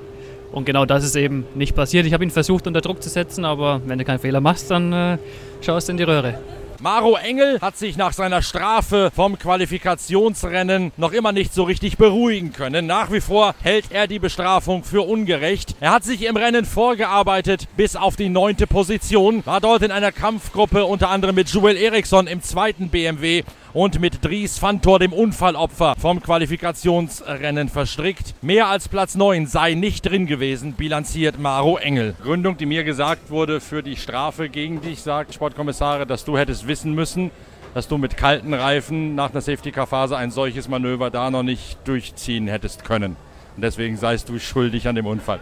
Und 0.51 0.65
genau 0.65 0.85
das 0.85 1.03
ist 1.03 1.15
eben 1.15 1.45
nicht 1.55 1.75
passiert. 1.75 2.05
Ich 2.05 2.13
habe 2.13 2.23
ihn 2.23 2.31
versucht 2.31 2.67
unter 2.67 2.81
Druck 2.81 3.03
zu 3.03 3.09
setzen, 3.09 3.45
aber 3.45 3.81
wenn 3.85 3.99
du 3.99 4.05
keinen 4.05 4.19
Fehler 4.19 4.41
machst, 4.41 4.71
dann 4.71 4.91
äh, 4.93 5.17
schaust 5.61 5.87
du 5.87 5.91
in 5.91 5.97
die 5.97 6.03
Röhre. 6.03 6.39
Maro 6.81 7.17
Engel 7.17 7.59
hat 7.59 7.77
sich 7.77 7.97
nach 7.97 8.13
seiner 8.13 8.41
Strafe 8.41 9.11
vom 9.13 9.37
Qualifikationsrennen 9.37 10.93
noch 10.95 11.11
immer 11.11 11.33
nicht 11.33 11.53
so 11.53 11.63
richtig 11.63 11.97
beruhigen 11.97 12.53
können. 12.53 12.85
Nach 12.85 13.11
wie 13.11 13.19
vor 13.19 13.53
hält 13.61 13.87
er 13.89 14.07
die 14.07 14.19
Bestrafung 14.19 14.85
für 14.85 15.01
ungerecht. 15.01 15.75
Er 15.81 15.91
hat 15.91 16.05
sich 16.05 16.25
im 16.25 16.37
Rennen 16.37 16.63
vorgearbeitet 16.63 17.67
bis 17.75 17.97
auf 17.97 18.15
die 18.15 18.29
neunte 18.29 18.65
Position, 18.65 19.45
war 19.45 19.59
dort 19.59 19.83
in 19.83 19.91
einer 19.91 20.13
Kampfgruppe 20.13 20.85
unter 20.85 21.09
anderem 21.09 21.35
mit 21.35 21.49
Joel 21.49 21.75
Eriksson 21.75 22.27
im 22.27 22.41
zweiten 22.41 22.87
BMW 22.87 23.43
und 23.73 23.99
mit 23.99 24.23
Dries 24.23 24.57
Fantor, 24.57 24.99
dem 24.99 25.13
Unfallopfer, 25.13 25.95
vom 25.97 26.21
Qualifikationsrennen 26.21 27.69
verstrickt. 27.69 28.33
Mehr 28.41 28.67
als 28.67 28.87
Platz 28.87 29.15
9 29.15 29.47
sei 29.47 29.73
nicht 29.73 30.05
drin 30.05 30.25
gewesen, 30.25 30.73
bilanziert 30.73 31.39
Maro 31.39 31.77
Engel. 31.77 32.15
Gründung, 32.21 32.57
die 32.57 32.65
mir 32.65 32.83
gesagt 32.83 33.29
wurde 33.29 33.61
für 33.61 33.83
die 33.83 33.95
Strafe 33.95 34.49
gegen 34.49 34.81
dich, 34.81 35.01
sagt 35.01 35.33
Sportkommissare, 35.33 36.05
dass 36.05 36.25
du 36.25 36.37
hättest 36.37 36.67
wissen 36.67 36.93
müssen, 36.93 37.31
dass 37.73 37.87
du 37.87 37.97
mit 37.97 38.17
kalten 38.17 38.53
Reifen 38.53 39.15
nach 39.15 39.31
einer 39.31 39.41
Safety-Car-Phase 39.41 40.17
ein 40.17 40.31
solches 40.31 40.67
Manöver 40.67 41.11
da 41.11 41.29
noch 41.29 41.43
nicht 41.43 41.77
durchziehen 41.87 42.47
hättest 42.47 42.83
können. 42.83 43.15
Und 43.55 43.61
deswegen 43.61 43.97
seist 43.97 44.29
du 44.29 44.39
schuldig 44.39 44.87
an 44.87 44.95
dem 44.95 45.05
Unfall. 45.05 45.39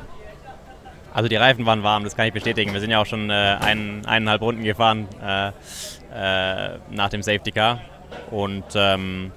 Also 1.13 1.29
die 1.29 1.35
Reifen 1.35 1.65
waren 1.65 1.81
warm, 1.83 2.03
das 2.03 2.15
kann 2.15 2.27
ich 2.27 2.33
bestätigen. 2.33 2.73
Wir 2.73 2.79
sind 2.79 2.91
ja 2.91 2.99
auch 3.01 3.05
schon 3.05 3.29
äh, 3.29 3.57
ein, 3.59 4.05
eineinhalb 4.05 4.41
Runden 4.41 4.63
gefahren 4.63 5.07
äh, 5.23 5.47
äh, 6.13 6.77
nach 6.91 7.09
dem 7.09 7.23
Safety 7.23 7.51
Car. 7.51 7.79
Und 8.31 8.65
ähm, 8.75 9.31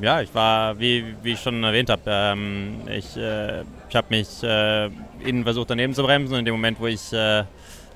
ja, 0.00 0.20
ich 0.20 0.34
war, 0.34 0.78
wie, 0.78 1.14
wie 1.22 1.32
ich 1.32 1.40
schon 1.40 1.62
erwähnt 1.62 1.90
habe, 1.90 2.02
ähm, 2.06 2.80
ich, 2.88 3.16
äh, 3.16 3.62
ich 3.88 3.96
habe 3.96 4.06
mich 4.10 4.42
äh, 4.42 4.86
innen 5.24 5.44
versucht 5.44 5.70
daneben 5.70 5.94
zu 5.94 6.02
bremsen 6.02 6.36
in 6.36 6.44
dem 6.44 6.54
Moment, 6.54 6.80
wo 6.80 6.86
ich 6.86 7.12
äh, 7.12 7.44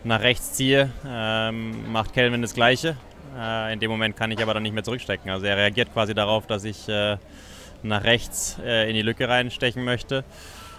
nach 0.05 0.20
rechts 0.20 0.53
ziehe, 0.53 0.90
ähm, 1.09 1.90
macht 1.90 2.12
Kelvin 2.12 2.42
das 2.42 2.55
Gleiche. 2.55 2.96
Äh, 3.38 3.72
in 3.72 3.81
dem 3.81 3.90
Moment 3.90 4.16
kann 4.16 4.31
ich 4.31 4.42
aber 4.42 4.55
dann 4.55 4.62
nicht 4.62 4.74
mehr 4.74 4.85
zurückstecken. 4.85 5.31
Also 5.31 5.46
er 5.46 5.57
reagiert 5.57 5.92
quasi 5.92 6.14
darauf, 6.14 6.46
dass 6.46 6.64
ich 6.64 6.88
äh, 6.88 7.16
nach 7.83 8.05
rechts 8.05 8.59
äh, 8.64 8.88
in 8.88 8.94
die 8.94 9.03
Lücke 9.03 9.29
reinstechen 9.29 9.85
möchte 9.85 10.24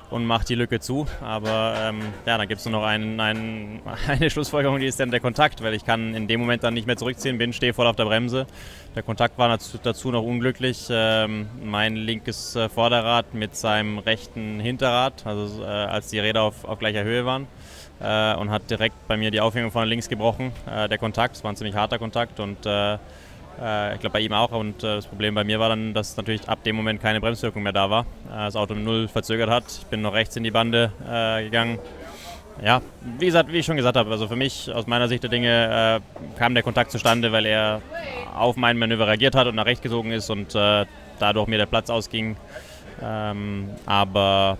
und 0.09 0.25
macht 0.25 0.49
die 0.49 0.55
Lücke 0.55 0.79
zu. 0.79 1.05
Aber 1.21 1.75
ähm, 1.79 1.99
ja, 2.25 2.37
dann 2.37 2.47
gibt 2.47 2.59
es 2.59 2.65
nur 2.65 2.79
noch 2.79 2.87
einen, 2.87 3.19
einen, 3.19 3.81
eine 4.07 4.29
Schlussfolgerung, 4.29 4.79
die 4.79 4.85
ist 4.85 4.99
dann 4.99 5.11
der 5.11 5.19
Kontakt, 5.19 5.61
weil 5.63 5.73
ich 5.73 5.85
kann 5.85 6.13
in 6.13 6.27
dem 6.27 6.39
Moment 6.39 6.63
dann 6.63 6.73
nicht 6.73 6.87
mehr 6.87 6.97
zurückziehen, 6.97 7.37
bin, 7.37 7.53
stehe 7.53 7.73
voll 7.73 7.87
auf 7.87 7.95
der 7.95 8.05
Bremse. 8.05 8.47
Der 8.95 9.03
Kontakt 9.03 9.37
war 9.37 9.55
dazu, 9.83 10.11
noch 10.11 10.23
unglücklich. 10.23 10.87
Ähm, 10.89 11.47
mein 11.63 11.95
linkes 11.95 12.55
äh, 12.55 12.69
Vorderrad 12.69 13.33
mit 13.33 13.55
seinem 13.55 13.99
rechten 13.99 14.59
Hinterrad, 14.59 15.25
also 15.25 15.63
äh, 15.63 15.65
als 15.65 16.07
die 16.07 16.19
Räder 16.19 16.43
auf, 16.43 16.65
auf 16.65 16.79
gleicher 16.79 17.03
Höhe 17.03 17.25
waren. 17.25 17.47
Äh, 17.99 18.35
und 18.35 18.51
hat 18.51 18.69
direkt 18.69 19.07
bei 19.07 19.17
mir 19.17 19.31
die 19.31 19.41
Aufhängung 19.41 19.71
von 19.71 19.87
links 19.87 20.07
gebrochen, 20.07 20.51
äh, 20.69 20.87
der 20.87 20.97
Kontakt. 20.97 21.35
Es 21.35 21.43
war 21.43 21.51
ein 21.51 21.55
ziemlich 21.55 21.75
harter 21.75 21.97
Kontakt 21.97 22.39
und 22.39 22.65
äh, 23.61 23.95
ich 23.95 23.99
glaube 23.99 24.13
bei 24.13 24.19
ihm 24.19 24.33
auch. 24.33 24.51
Und 24.51 24.83
äh, 24.83 24.95
das 24.95 25.07
Problem 25.07 25.35
bei 25.35 25.43
mir 25.43 25.59
war 25.59 25.69
dann, 25.69 25.93
dass 25.93 26.17
natürlich 26.17 26.47
ab 26.47 26.63
dem 26.63 26.75
Moment 26.75 27.01
keine 27.01 27.19
Bremswirkung 27.21 27.63
mehr 27.63 27.73
da 27.73 27.89
war. 27.89 28.01
Äh, 28.29 28.45
das 28.45 28.55
Auto 28.55 28.73
null 28.73 29.07
verzögert 29.07 29.49
hat. 29.49 29.63
Ich 29.67 29.85
bin 29.87 30.01
noch 30.01 30.13
rechts 30.13 30.35
in 30.35 30.43
die 30.43 30.51
Bande 30.51 30.91
äh, 31.09 31.43
gegangen. 31.43 31.79
Ja, 32.63 32.81
wie 33.19 33.27
gesagt, 33.27 33.51
wie 33.51 33.57
ich 33.57 33.65
schon 33.65 33.77
gesagt 33.77 33.97
habe, 33.97 34.09
also 34.09 34.27
für 34.27 34.35
mich 34.35 34.73
aus 34.73 34.87
meiner 34.87 35.07
Sicht 35.07 35.21
der 35.21 35.29
Dinge 35.29 36.01
äh, 36.01 36.37
kam 36.39 36.55
der 36.55 36.63
Kontakt 36.63 36.89
zustande, 36.89 37.31
weil 37.31 37.45
er 37.45 37.81
auf 38.35 38.55
mein 38.55 38.79
Manöver 38.79 39.05
reagiert 39.05 39.35
hat 39.35 39.45
und 39.45 39.55
nach 39.55 39.67
rechts 39.67 39.83
gesogen 39.83 40.11
ist 40.11 40.29
und 40.31 40.55
dadurch 40.55 41.47
mir 41.47 41.57
der 41.57 41.65
Platz 41.67 41.89
ausging. 41.89 42.35
Ähm, 43.01 43.69
aber 43.85 44.57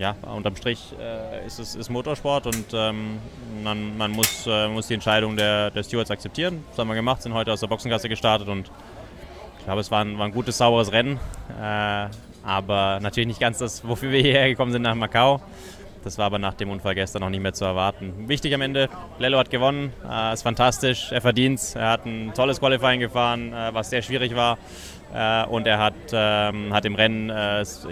ja, 0.00 0.16
unterm 0.34 0.56
Strich 0.56 0.94
äh, 0.98 1.46
ist 1.46 1.58
es 1.58 1.74
ist 1.74 1.90
Motorsport 1.90 2.46
und 2.46 2.64
ähm, 2.72 3.18
man, 3.62 3.98
man 3.98 4.10
muss, 4.10 4.46
äh, 4.46 4.66
muss 4.66 4.86
die 4.86 4.94
Entscheidung 4.94 5.36
der, 5.36 5.70
der 5.70 5.82
Stewards 5.82 6.10
akzeptieren. 6.10 6.64
Das 6.70 6.78
haben 6.78 6.88
wir 6.88 6.94
gemacht, 6.94 7.20
sind 7.20 7.34
heute 7.34 7.52
aus 7.52 7.60
der 7.60 7.66
Boxengasse 7.66 8.08
gestartet 8.08 8.48
und 8.48 8.70
ich 9.58 9.64
glaube, 9.66 9.82
es 9.82 9.90
war 9.90 10.02
ein, 10.02 10.18
war 10.18 10.24
ein 10.24 10.32
gutes, 10.32 10.56
sauberes 10.56 10.90
Rennen. 10.90 11.20
Äh, 11.60 12.06
aber 12.42 12.98
natürlich 13.02 13.26
nicht 13.26 13.40
ganz 13.40 13.58
das, 13.58 13.86
wofür 13.86 14.10
wir 14.10 14.22
hierher 14.22 14.48
gekommen 14.48 14.72
sind 14.72 14.82
nach 14.82 14.94
Macau. 14.94 15.42
Das 16.02 16.16
war 16.16 16.24
aber 16.24 16.38
nach 16.38 16.54
dem 16.54 16.70
Unfall 16.70 16.94
gestern 16.94 17.20
noch 17.20 17.28
nicht 17.28 17.42
mehr 17.42 17.52
zu 17.52 17.66
erwarten. 17.66 18.26
Wichtig 18.26 18.54
am 18.54 18.62
Ende, 18.62 18.88
Lello 19.18 19.36
hat 19.36 19.50
gewonnen, 19.50 19.92
äh, 20.10 20.32
ist 20.32 20.42
fantastisch, 20.42 21.12
er 21.12 21.20
verdient 21.20 21.60
Er 21.74 21.90
hat 21.90 22.06
ein 22.06 22.32
tolles 22.34 22.58
Qualifying 22.58 23.00
gefahren, 23.00 23.52
äh, 23.52 23.74
was 23.74 23.90
sehr 23.90 24.00
schwierig 24.00 24.34
war. 24.34 24.56
Äh, 25.12 25.44
und 25.44 25.66
er 25.66 25.78
hat, 25.78 25.94
ähm, 26.10 26.72
hat 26.72 26.86
im 26.86 26.94
Rennen, 26.94 27.30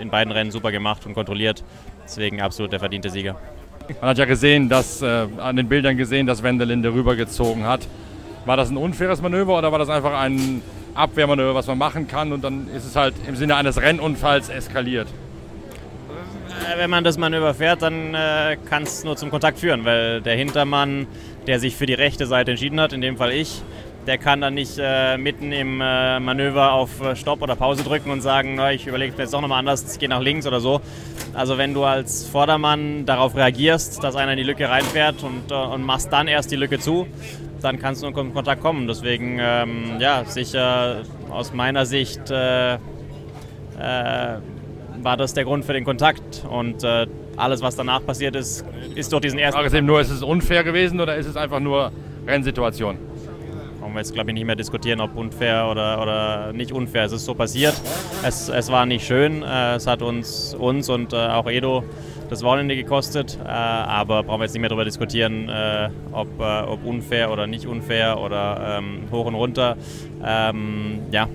in 0.00 0.08
beiden 0.08 0.32
Rennen 0.32 0.50
super 0.50 0.72
gemacht 0.72 1.04
und 1.04 1.12
kontrolliert. 1.12 1.62
Deswegen 2.08 2.40
absolut 2.40 2.72
der 2.72 2.80
verdiente 2.80 3.10
Sieger. 3.10 3.36
Man 4.00 4.10
hat 4.10 4.18
ja 4.18 4.24
gesehen, 4.24 4.70
dass 4.70 5.02
äh, 5.02 5.26
an 5.36 5.56
den 5.56 5.68
Bildern 5.68 5.98
gesehen, 5.98 6.26
dass 6.26 6.42
Wendelinde 6.42 6.92
rübergezogen 6.92 7.66
hat. 7.66 7.86
War 8.46 8.56
das 8.56 8.70
ein 8.70 8.78
unfaires 8.78 9.20
Manöver 9.20 9.58
oder 9.58 9.72
war 9.72 9.78
das 9.78 9.90
einfach 9.90 10.18
ein 10.18 10.62
Abwehrmanöver, 10.94 11.54
was 11.54 11.66
man 11.66 11.76
machen 11.76 12.08
kann 12.08 12.32
und 12.32 12.42
dann 12.42 12.68
ist 12.74 12.86
es 12.86 12.96
halt 12.96 13.14
im 13.26 13.36
Sinne 13.36 13.56
eines 13.56 13.80
Rennunfalls 13.80 14.48
eskaliert? 14.48 15.08
Äh, 16.48 16.78
wenn 16.78 16.88
man 16.88 17.04
das 17.04 17.18
Manöver 17.18 17.52
fährt, 17.52 17.82
dann 17.82 18.14
äh, 18.14 18.56
kann 18.70 18.84
es 18.84 19.04
nur 19.04 19.16
zum 19.16 19.30
Kontakt 19.30 19.58
führen, 19.58 19.84
weil 19.84 20.22
der 20.22 20.34
Hintermann, 20.34 21.06
der 21.46 21.60
sich 21.60 21.76
für 21.76 21.84
die 21.84 21.94
rechte 21.94 22.24
Seite 22.24 22.52
entschieden 22.52 22.80
hat, 22.80 22.94
in 22.94 23.02
dem 23.02 23.18
Fall 23.18 23.32
ich, 23.32 23.62
der 24.06 24.16
kann 24.16 24.40
dann 24.40 24.54
nicht 24.54 24.78
äh, 24.78 25.18
mitten 25.18 25.52
im 25.52 25.82
äh, 25.82 26.18
Manöver 26.18 26.72
auf 26.72 27.02
äh, 27.02 27.14
Stopp 27.14 27.42
oder 27.42 27.54
Pause 27.54 27.84
drücken 27.84 28.10
und 28.10 28.22
sagen, 28.22 28.54
na, 28.56 28.72
ich 28.72 28.86
überlege 28.86 29.12
mir 29.12 29.24
jetzt 29.24 29.34
doch 29.34 29.42
nochmal 29.42 29.58
anders, 29.58 29.92
ich 29.92 29.98
gehe 29.98 30.08
nach 30.08 30.22
links 30.22 30.46
oder 30.46 30.60
so. 30.60 30.80
Also 31.38 31.56
wenn 31.56 31.72
du 31.72 31.84
als 31.84 32.26
Vordermann 32.26 33.06
darauf 33.06 33.36
reagierst, 33.36 34.02
dass 34.02 34.16
einer 34.16 34.32
in 34.32 34.38
die 34.38 34.42
Lücke 34.42 34.68
reinfährt 34.68 35.22
und, 35.22 35.52
äh, 35.52 35.54
und 35.54 35.84
machst 35.84 36.12
dann 36.12 36.26
erst 36.26 36.50
die 36.50 36.56
Lücke 36.56 36.80
zu, 36.80 37.06
dann 37.62 37.78
kannst 37.78 38.02
du 38.02 38.08
in 38.08 38.12
Kontakt 38.12 38.60
kommen. 38.60 38.88
Deswegen, 38.88 39.38
ähm, 39.40 40.00
ja, 40.00 40.24
sicher 40.24 41.02
aus 41.30 41.54
meiner 41.54 41.86
Sicht 41.86 42.28
äh, 42.28 42.74
äh, 42.74 42.78
war 45.00 45.16
das 45.16 45.32
der 45.32 45.44
Grund 45.44 45.64
für 45.64 45.74
den 45.74 45.84
Kontakt. 45.84 46.44
Und 46.50 46.84
alles, 47.36 47.62
was 47.62 47.76
danach 47.76 48.04
passiert 48.04 48.34
ist, 48.34 48.64
ist 48.96 49.12
durch 49.12 49.22
diesen 49.22 49.38
ersten... 49.38 49.54
Frage 49.54 49.68
ist 49.68 49.74
eben 49.74 49.86
nur, 49.86 50.00
ist 50.00 50.10
es 50.10 50.24
unfair 50.24 50.64
gewesen 50.64 51.00
oder 51.00 51.14
ist 51.14 51.26
es 51.26 51.36
einfach 51.36 51.60
nur 51.60 51.92
Rennsituation? 52.26 52.98
Brauchen 53.88 53.96
wir 53.96 54.00
jetzt, 54.00 54.12
glaube 54.12 54.30
ich, 54.30 54.34
nicht 54.34 54.44
mehr 54.44 54.54
diskutieren, 54.54 55.00
ob 55.00 55.16
unfair 55.16 55.66
oder, 55.70 56.02
oder 56.02 56.52
nicht 56.52 56.72
unfair. 56.72 57.04
Es 57.04 57.12
ist 57.12 57.24
so 57.24 57.34
passiert. 57.34 57.72
Es, 58.22 58.50
es 58.50 58.70
war 58.70 58.84
nicht 58.84 59.06
schön. 59.06 59.42
Äh, 59.42 59.76
es 59.76 59.86
hat 59.86 60.02
uns, 60.02 60.54
uns 60.54 60.90
und 60.90 61.14
äh, 61.14 61.16
auch 61.16 61.48
Edo 61.48 61.84
das 62.28 62.42
Wochenende 62.42 62.76
gekostet. 62.76 63.38
Äh, 63.42 63.48
aber 63.48 64.24
brauchen 64.24 64.40
wir 64.40 64.44
jetzt 64.44 64.52
nicht 64.52 64.60
mehr 64.60 64.68
darüber 64.68 64.84
diskutieren, 64.84 65.50
ob, 66.12 66.28
ob 66.38 66.84
unfair 66.84 67.32
oder 67.32 67.46
nicht 67.46 67.66
unfair 67.66 68.20
oder 68.20 68.76
ähm, 68.78 69.04
hoch 69.10 69.24
und 69.24 69.34
runter. 69.34 69.78
Ähm, 70.22 71.00
ja, 71.10 71.26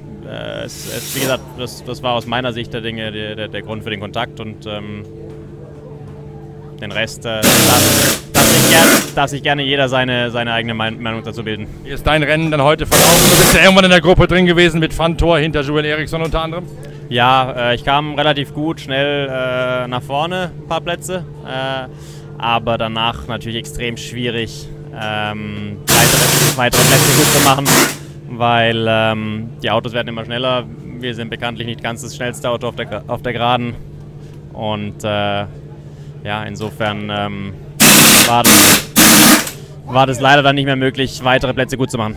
es, 0.64 0.96
es, 0.96 1.16
wie 1.16 1.22
gesagt, 1.22 1.42
das, 1.58 1.84
das 1.84 2.04
war 2.04 2.14
aus 2.14 2.28
meiner 2.28 2.54
Sicht 2.54 2.72
der 2.72 2.82
Dinge 2.82 3.12
der, 3.12 3.36
der, 3.36 3.48
der 3.48 3.62
Grund 3.64 3.84
für 3.84 3.90
den 3.90 4.00
Kontakt 4.00 4.40
und 4.40 4.68
ähm, 4.68 5.04
den 6.80 6.92
Rest 6.92 7.26
äh, 7.26 7.42
darf 9.14 9.16
gern, 9.16 9.24
darf 9.24 9.30
sich 9.30 9.44
gerne 9.44 9.64
jeder 9.64 9.90
seine, 9.90 10.32
seine 10.32 10.54
eigene 10.54 10.74
Meinung 10.74 11.24
dazu 11.24 11.44
bilden. 11.44 11.68
Wie 11.84 11.90
ist 11.90 12.06
dein 12.06 12.24
Rennen 12.24 12.52
dann 12.52 12.62
heute 12.62 12.86
verlaufen? 12.86 13.30
Du 13.32 13.38
bist 13.38 13.56
ja 13.56 13.62
irgendwann 13.62 13.86
in 13.86 13.92
der 13.92 14.02
Gruppe 14.02 14.28
drin 14.28 14.46
gewesen 14.46 14.80
mit 14.80 14.94
Fantor 14.94 15.40
hinter 15.40 15.62
Joel 15.62 15.86
Eriksson 15.86 16.22
unter 16.22 16.42
anderem. 16.42 16.66
Ja, 17.10 17.72
äh, 17.72 17.76
ich 17.76 17.84
kam 17.84 18.16
relativ 18.16 18.54
gut, 18.54 18.82
schnell 18.82 19.28
äh, 19.30 19.88
nach 19.88 20.02
vorne, 20.02 20.52
ein 20.58 20.68
paar 20.68 20.82
Plätze. 20.82 21.26
Äh, 21.46 21.88
aber 22.38 22.78
danach 22.78 23.28
natürlich 23.28 23.58
extrem 23.58 23.98
schwierig, 23.98 24.68
ähm, 24.92 25.78
weitere, 25.88 26.58
weitere, 26.58 26.82
Plätze 26.82 27.18
gut 27.18 27.28
zu 27.28 27.44
machen, 27.44 27.66
weil 28.30 28.86
ähm, 28.88 29.50
die 29.62 29.70
Autos 29.70 29.94
werden 29.94 30.08
immer 30.10 30.26
schneller. 30.26 30.66
Wir 31.00 31.14
sind 31.14 31.30
bekanntlich 31.30 31.68
nicht 31.68 31.84
ganz 31.84 32.02
das 32.02 32.16
schnellste 32.16 32.50
Auto 32.50 32.68
auf 32.68 32.76
der, 32.76 33.04
auf 33.08 33.22
der 33.22 33.34
Geraden. 33.34 33.76
Und 34.54 35.04
äh, 35.04 35.08
ja, 35.08 36.44
insofern 36.48 37.10
ähm, 37.10 37.54
war, 38.28 38.44
das, 38.44 38.83
war 39.94 40.08
das 40.08 40.20
leider 40.20 40.44
dann 40.44 40.56
nicht 40.56 40.66
mehr 40.66 40.76
möglich, 40.76 41.24
weitere 41.24 41.54
Plätze 41.54 41.78
gut 41.78 41.92
zu 41.92 41.98
machen. 41.98 42.16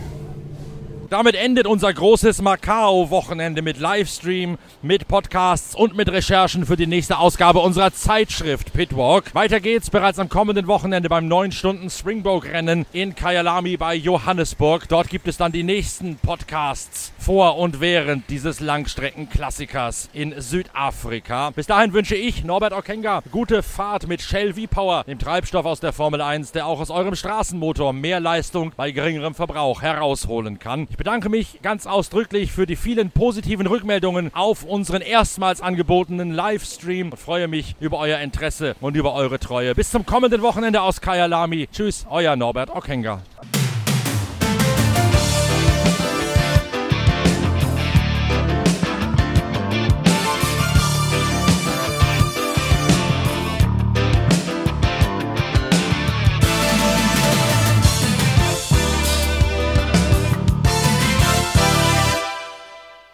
Damit 1.09 1.35
endet 1.35 1.67
unser 1.67 1.93
großes 1.93 2.41
Macau-Wochenende 2.41 3.61
mit 3.61 3.79
Livestream, 3.79 4.57
mit 4.81 5.07
Podcasts 5.07 5.73
und 5.73 5.95
mit 5.95 6.09
Recherchen 6.11 6.65
für 6.65 6.75
die 6.75 6.85
nächste 6.85 7.19
Ausgabe 7.19 7.59
unserer 7.59 7.93
Zeitschrift 7.93 8.73
Pitwalk. 8.73 9.33
Weiter 9.33 9.61
geht's 9.61 9.89
bereits 9.89 10.19
am 10.19 10.27
kommenden 10.27 10.67
Wochenende 10.67 11.07
beim 11.07 11.29
9-Stunden 11.31 11.89
Springboak-Rennen 11.89 12.85
in 12.91 13.15
Kyalami 13.15 13.77
bei 13.77 13.95
Johannesburg. 13.95 14.89
Dort 14.89 15.09
gibt 15.09 15.29
es 15.29 15.37
dann 15.37 15.53
die 15.53 15.63
nächsten 15.63 16.17
Podcasts 16.17 17.13
vor 17.17 17.57
und 17.57 17.79
während 17.79 18.29
dieses 18.29 18.59
Langstreckenklassikers 18.59 20.09
in 20.11 20.35
Südafrika. 20.41 21.51
Bis 21.51 21.67
dahin 21.67 21.93
wünsche 21.93 22.15
ich, 22.15 22.43
Norbert 22.43 22.73
Okenga, 22.73 23.23
gute 23.31 23.63
Fahrt 23.63 24.09
mit 24.09 24.21
Shell 24.21 24.55
V-Power, 24.55 25.05
dem 25.05 25.19
Treibstoff 25.19 25.65
aus 25.65 25.79
der 25.79 25.93
Formel 25.93 26.19
1, 26.19 26.51
der 26.51 26.67
auch 26.67 26.81
aus 26.81 26.89
eurem 26.89 27.15
Straßenmotor 27.15 27.93
mehr 27.93 28.19
Leistung 28.19 28.73
bei 28.75 28.91
geringerem 28.91 29.35
Verbrauch 29.35 29.81
herausholen 29.81 30.59
kann. 30.59 30.85
Bedanke 30.97 31.29
mich 31.29 31.59
ganz 31.61 31.85
ausdrücklich 31.85 32.51
für 32.51 32.65
die 32.65 32.75
vielen 32.75 33.11
positiven 33.11 33.67
Rückmeldungen 33.67 34.33
auf 34.33 34.63
unseren 34.63 35.01
erstmals 35.01 35.61
angebotenen 35.61 36.31
Livestream 36.31 37.11
und 37.11 37.17
freue 37.17 37.47
mich 37.47 37.75
über 37.79 37.99
euer 37.99 38.19
Interesse 38.19 38.75
und 38.81 38.97
über 38.97 39.13
eure 39.13 39.39
Treue. 39.39 39.75
Bis 39.75 39.91
zum 39.91 40.05
kommenden 40.05 40.41
Wochenende 40.41 40.81
aus 40.81 40.99
Kyalami. 40.99 41.69
Tschüss, 41.71 42.05
euer 42.09 42.35
Norbert 42.35 42.69
Okenga. 42.69 43.21